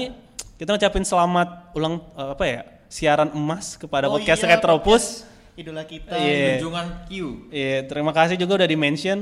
kita 0.62 0.70
ngucapin 0.78 1.02
selamat 1.02 1.74
ulang 1.74 1.98
eh, 2.14 2.30
apa 2.38 2.46
ya 2.46 2.62
siaran 2.86 3.34
emas 3.34 3.74
kepada 3.74 4.06
Oh 4.06 4.22
podcast 4.22 4.46
iya, 4.46 4.54
Retropus. 4.54 5.26
podcast 5.26 5.58
Idola 5.58 5.82
kita. 5.82 6.14
Iya. 6.14 6.62
Junjungan 6.62 6.88
Q. 7.10 7.12
Iya, 7.50 7.90
terima 7.90 8.14
kasih 8.14 8.38
juga 8.38 8.62
udah 8.62 8.70
di 8.70 8.78
mention. 8.78 9.20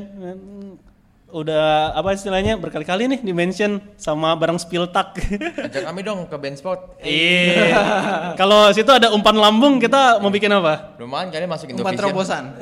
Udah 1.30 1.94
apa 1.94 2.18
istilahnya 2.18 2.58
berkali-kali 2.58 3.06
nih 3.06 3.20
di 3.22 3.34
mention 3.34 3.78
sama 3.96 4.34
barang 4.34 4.58
Spiltak. 4.58 5.14
Ajak 5.70 5.86
kami 5.86 6.02
dong 6.02 6.26
ke 6.26 6.36
band 6.42 6.58
sport. 6.58 6.98
Iya. 7.06 8.34
Kalau 8.34 8.74
situ 8.74 8.90
ada 8.90 9.14
umpan 9.14 9.38
lambung, 9.38 9.78
kita 9.78 10.18
mau 10.18 10.34
bikin 10.34 10.50
apa? 10.50 10.98
Lumayan 10.98 11.30
kali 11.30 11.46
masuk 11.46 11.70
Umpan 11.74 11.94
terobosan. 11.94 12.44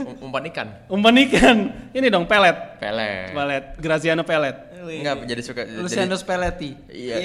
Um- 0.00 0.30
Umpan 0.30 0.42
ikan. 0.50 0.68
Umpan 0.90 1.14
ikan. 1.28 1.56
Ini 1.94 2.06
dong 2.10 2.26
pelet. 2.26 2.78
Pelet. 2.82 3.30
Pelet. 3.34 3.64
Graziano 3.78 4.22
pelet. 4.26 4.56
Enggak 4.80 5.28
jadi 5.28 5.42
suka 5.44 5.60
jadi, 5.68 5.76
Luciano 5.76 6.16
Spalletti. 6.16 6.72
Iya. 6.88 7.16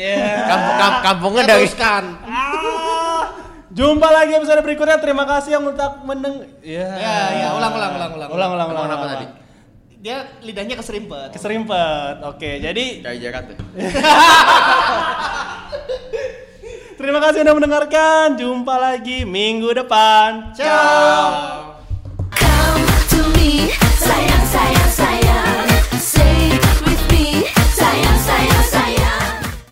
Kampung, 0.46 0.76
kam- 0.76 1.02
kampungnya 1.02 1.44
dari 1.48 1.66
Teruskan. 1.66 2.04
Jumpa 3.76 4.08
lagi 4.08 4.32
episode 4.36 4.62
berikutnya. 4.62 5.00
Terima 5.02 5.24
kasih 5.26 5.60
yang 5.60 5.64
udah 5.68 6.04
mendeng. 6.04 6.48
Iya. 6.62 6.88
Ya, 6.96 7.16
ya, 7.34 7.48
ulang, 7.56 7.74
ulang, 7.74 7.92
ulang, 7.96 8.12
ulang. 8.16 8.30
Ulang, 8.30 8.50
ulang, 8.56 8.68
ulang. 8.72 8.86
Ngomong 8.88 8.96
apa 8.96 9.06
ulang 9.08 9.45
dia 10.06 10.30
lidahnya 10.46 10.78
keserimpet. 10.78 11.34
Keserimpet. 11.34 12.22
Oke, 12.30 12.38
okay, 12.38 12.54
jadi 12.62 12.86
kayak 13.10 13.18
Jakarta. 13.26 13.54
Terima 17.02 17.20
kasih 17.26 17.42
sudah 17.42 17.56
mendengarkan. 17.58 18.38
Jumpa 18.38 18.76
lagi 18.78 19.26
minggu 19.26 19.74
depan. 19.74 20.54
Ciao. 20.54 21.74
Come 22.38 22.86
to 23.10 23.22
me, 23.34 23.74
sayang 23.98 24.46
sayang. 24.46 24.85